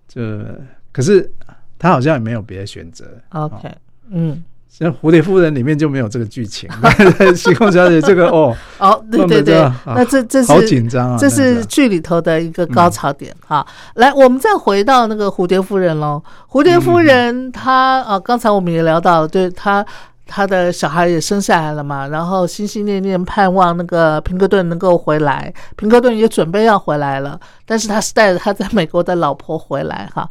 [0.08, 0.46] 就，就
[0.92, 1.30] 可是
[1.78, 3.22] 他好像也没有别的选择。
[3.30, 3.70] OK，
[4.10, 6.70] 嗯，像《蝴蝶夫人》里面就没有这个剧情，
[7.36, 11.18] 西贡小姐这个哦，哦，对对对，啊那这这是好紧张啊！
[11.20, 13.66] 这是剧里头的一个高潮点哈。
[13.96, 16.24] 来，我们再回到那个蝴蝶夫人喽。
[16.50, 19.86] 蝴蝶夫人她啊，刚才我们也聊到了，对她
[20.26, 30.30] 她的小孩也生下来了嘛，然后心心念念盼望那个平克顿能够回来，平克顿也准备要回来了，但是他是带着他在美国的老婆回来哈。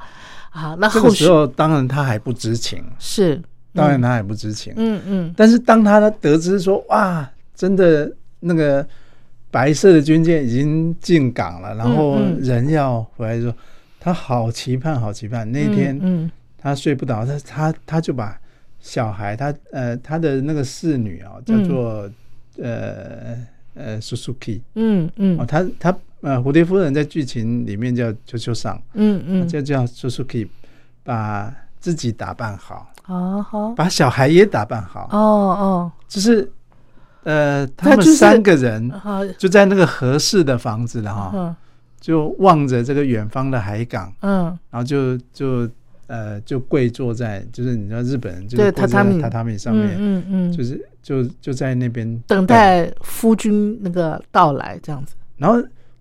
[0.50, 3.40] 啊，那这个时候，当然他还不知情，是，
[3.74, 4.72] 当然他也不知情。
[4.76, 5.34] 嗯嗯。
[5.36, 8.10] 但是当他得知说哇，真的
[8.40, 8.86] 那个
[9.50, 13.54] 白色的军舰已经进港了，然后嗯人要回来的时候，
[14.00, 15.50] 他好期盼，好期盼。
[15.50, 18.38] 那一天嗯他睡不着，他他他就把
[18.80, 22.10] 小孩，他呃他的那个侍女啊，叫做
[22.58, 23.36] 呃
[23.74, 25.38] 呃 Suzuki 嗯嗯。
[25.38, 30.48] 哦，他他呃蝴蝶夫人在剧情里面叫秋秋上，嗯嗯，就叫 Suzuki，
[31.04, 33.72] 把自己打扮好，好好。
[33.72, 35.08] 把小孩也打扮好。
[35.12, 36.50] 哦哦，就是
[37.24, 38.90] 呃，他们三个人，
[39.38, 41.56] 就在那个合适的房子了哈，嗯。
[42.00, 44.44] 就望着这个远方的海港，嗯。
[44.70, 45.68] 然后就就
[46.06, 49.20] 呃就跪坐在，就是你知道日本人就榻榻米。
[49.20, 52.46] 榻榻米上面，嗯嗯嗯，就是就就在那边等。
[52.46, 55.14] 待夫君那个到来，这样子。
[55.36, 55.60] 然后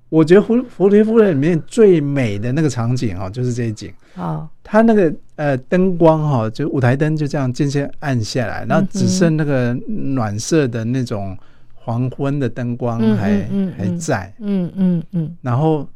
[0.10, 3.92] 我觉得蝴蝴蝶夫人里面最美的那个场景哦，就是这一景。
[4.16, 11.38] 啊，它那个呃灯光哈、就舞台灯就这样渐渐暗下来，然后只剩那个暖色的那种
[11.74, 14.34] 黄昏的灯光嗯还、嗯嗯还在。
[14.40, 15.88] 嗯嗯嗯然后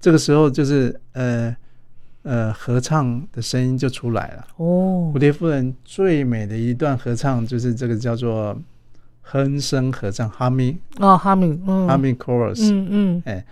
[0.00, 1.56] 这个时候就是呃
[2.24, 4.46] 呃合唱的声音就出来了。
[4.56, 8.54] 哦蝴，蝶夫人最美的一段合唱就是这个叫做
[9.22, 12.70] 哼声合唱 （humming 哦，哈密，嗯，humming chorus）。
[12.72, 13.22] 嗯嗯。
[13.24, 13.44] 哎，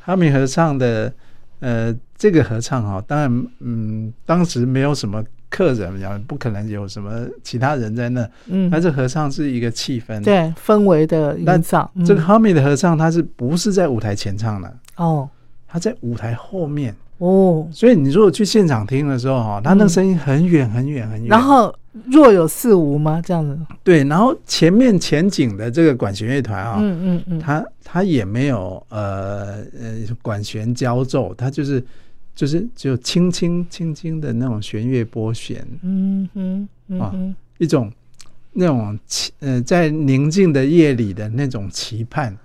[0.00, 1.12] 哈密合唱的
[1.60, 14.76] 呃这个合唱哈，当然嗯当时没有什么客人，然后不可能有什么其他人在那，嗯，但是合唱是一个气氛。，对氛围的那营造，嗯这个 Hami 的合唱，它是不是在舞台前唱的？
[14.96, 15.28] 哦。
[15.70, 21.28] 它在舞台后面，哦，所以你如果去现场听的时候哈，他那个声音很远很远很远。
[21.28, 21.70] 然后
[22.06, 23.20] 若有似无吗？
[23.24, 31.84] 这样子，对，然后前面前景的这个管弦乐团啊，嗯嗯嗯，它它也没有呃呃管弦交奏，它就是
[32.34, 37.14] 就是只有轻轻轻轻的那种弦乐拨弦，嗯哼嗯啊，
[37.58, 37.92] 一种
[38.52, 42.36] 那种期呃在宁静的夜里的那种期盼，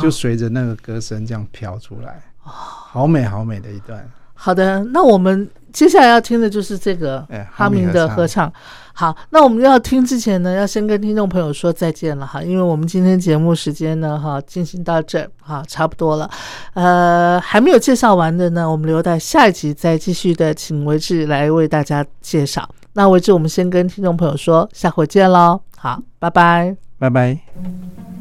[0.00, 4.08] 就随着那个歌声这样飘出来，好美好美的一段。
[4.36, 8.52] 好的，那我们接下来要听的就是这个哎哈明的合唱。
[8.92, 16.30] 好，那我们要听之前呢，要先跟听众朋友说再见了哈，因为我们今天节目时间呢哈进行到这儿哈差不多了，
[16.72, 22.66] 呃，还没有介绍完的呢，我们留待下一集再继续的请维志来为大家介绍。
[22.94, 26.74] 那维志，我们先跟听众朋友说下回见喽，好，拜拜。
[26.98, 28.15] 拜拜。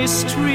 [0.00, 0.47] Mystery.